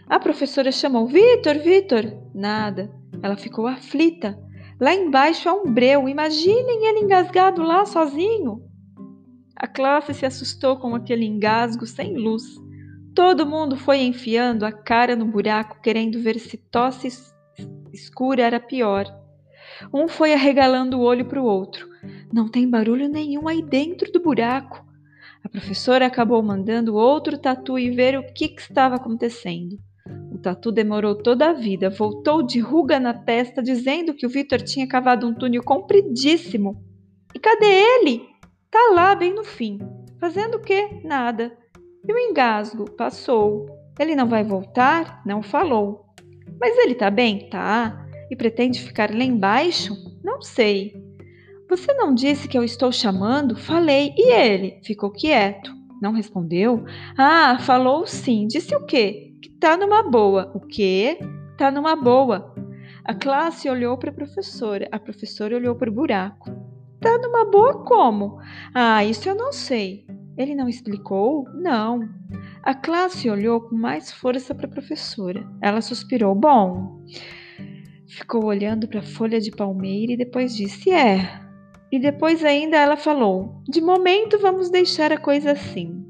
A 0.09 0.19
professora 0.19 0.73
chamou: 0.73 1.07
Vitor, 1.07 1.59
Vitor! 1.59 2.05
Nada. 2.35 2.91
Ela 3.23 3.37
ficou 3.37 3.67
aflita. 3.67 4.39
Lá 4.81 4.95
embaixo 4.95 5.47
há 5.47 5.53
um 5.53 5.71
breu. 5.71 6.09
Imaginem 6.09 6.87
ele 6.87 7.01
engasgado 7.01 7.63
lá 7.63 7.85
sozinho. 7.85 8.63
A 9.55 9.67
classe 9.67 10.15
se 10.15 10.25
assustou 10.25 10.79
com 10.79 10.95
aquele 10.95 11.27
engasgo 11.27 11.87
sem 11.87 12.17
luz. 12.17 12.59
Todo 13.15 13.47
mundo 13.47 13.77
foi 13.77 14.03
enfiando 14.03 14.65
a 14.65 14.73
cara 14.73 15.17
no 15.17 15.27
buraco, 15.27 15.81
querendo 15.83 16.21
ver 16.21 16.39
se 16.39 16.57
tosse 16.57 17.09
escura 17.93 18.43
era 18.43 18.61
pior. 18.61 19.07
Um 19.93 20.09
foi 20.09 20.33
arregalando 20.33 20.99
o 20.99 21.03
olho 21.03 21.25
para 21.25 21.41
o 21.41 21.45
outro. 21.45 21.89
Não 22.33 22.49
tem 22.49 22.69
barulho 22.69 23.09
nenhum 23.09 23.49
aí 23.49 23.63
dentro 23.63 24.11
do 24.13 24.21
buraco. 24.21 24.85
A 25.43 25.49
professora 25.49 26.07
acabou 26.07 26.43
mandando 26.43 26.95
outro 26.95 27.39
tatu 27.39 27.79
e 27.79 27.91
ver 27.91 28.19
o 28.19 28.33
que, 28.33 28.49
que 28.49 28.61
estava 28.61 28.97
acontecendo. 28.97 29.79
O 30.33 30.39
tatu 30.39 30.71
demorou 30.71 31.15
toda 31.15 31.51
a 31.51 31.53
vida, 31.53 31.91
voltou 31.91 32.43
de 32.43 32.61
ruga 32.61 33.01
na 33.01 33.15
testa, 33.15 33.63
dizendo 33.63 34.15
que 34.15 34.27
o 34.27 34.29
Vitor 34.29 34.61
tinha 34.61 34.87
cavado 34.87 35.27
um 35.27 35.35
túnel 35.35 35.63
compridíssimo. 35.63 36.83
E 37.35 37.39
cadê 37.39 37.67
ele? 37.67 38.29
Tá 38.71 38.93
lá, 38.95 39.15
bem 39.15 39.35
no 39.35 39.45
fim. 39.45 39.79
Fazendo 40.19 40.57
o 40.57 40.61
quê? 40.61 41.01
Nada. 41.03 41.57
E 42.07 42.13
o 42.13 42.19
engasgo? 42.19 42.91
Passou. 42.93 43.67
Ele 43.99 44.15
não 44.15 44.27
vai 44.27 44.43
voltar? 44.43 45.23
Não 45.27 45.43
falou. 45.43 46.07
Mas 46.59 46.77
ele 46.79 46.95
tá 46.95 47.11
bem? 47.11 47.49
Tá. 47.51 48.07
E 48.31 48.37
pretende 48.37 48.81
ficar 48.81 49.11
lá 49.11 49.25
embaixo? 49.25 49.95
Não 50.25 50.41
sei. 50.41 50.95
Você 51.69 51.93
não 51.95 52.15
disse 52.15 52.49
que 52.49 52.57
eu 52.57 52.65
estou 52.65 52.91
chamando? 52.91 53.57
Falei. 53.57 54.15
E 54.17 54.33
ele? 54.33 54.81
Ficou 54.85 55.11
quieto. 55.11 55.73
Não 56.01 56.13
respondeu? 56.13 56.85
Ah, 57.17 57.59
falou 57.61 58.07
sim. 58.07 58.47
Disse 58.47 58.75
o 58.75 58.87
quê? 58.87 59.35
Que 59.43 59.51
tá 59.51 59.77
numa 59.77 60.03
boa. 60.03 60.51
O 60.55 60.61
quê? 60.61 61.19
Tá 61.59 61.71
numa 61.71 61.95
boa. 61.95 62.55
A 63.05 63.15
classe 63.15 63.69
olhou 63.69 63.99
para 63.99 64.11
a 64.11 64.15
professora. 64.15 64.89
A 64.91 64.99
professora 64.99 65.57
olhou 65.57 65.75
para 65.75 65.91
o 65.91 65.95
buraco. 65.95 66.51
Tá 67.01 67.19
numa 67.19 67.45
boa 67.45 67.85
como? 67.85 68.39
Ah, 68.75 69.05
isso 69.05 69.29
eu 69.29 69.35
não 69.35 69.53
sei. 69.53 70.07
Ele 70.37 70.55
não 70.55 70.69
explicou? 70.69 71.45
Não. 71.55 72.09
A 72.63 72.75
classe 72.75 73.29
olhou 73.29 73.61
com 73.61 73.77
mais 73.77 74.13
força 74.13 74.55
para 74.55 74.67
a 74.67 74.71
professora. 74.71 75.47
Ela 75.63 75.81
suspirou. 75.81 76.35
Bom. 76.35 77.05
Ficou 78.09 78.45
olhando 78.45 78.89
para 78.89 79.01
a 79.01 79.05
folha 79.05 79.41
de 79.41 79.51
palmeira 79.51 80.13
e 80.13 80.17
depois 80.17 80.57
disse: 80.57 80.91
É, 80.91 81.41
e 81.93 81.99
depois 81.99 82.45
ainda 82.45 82.77
ela 82.77 82.97
falou: 82.97 83.63
De 83.69 83.81
momento 83.81 84.39
vamos 84.39 84.71
deixar 84.71 85.13
a 85.13 85.19
coisa 85.19 85.53
assim. 85.53 86.05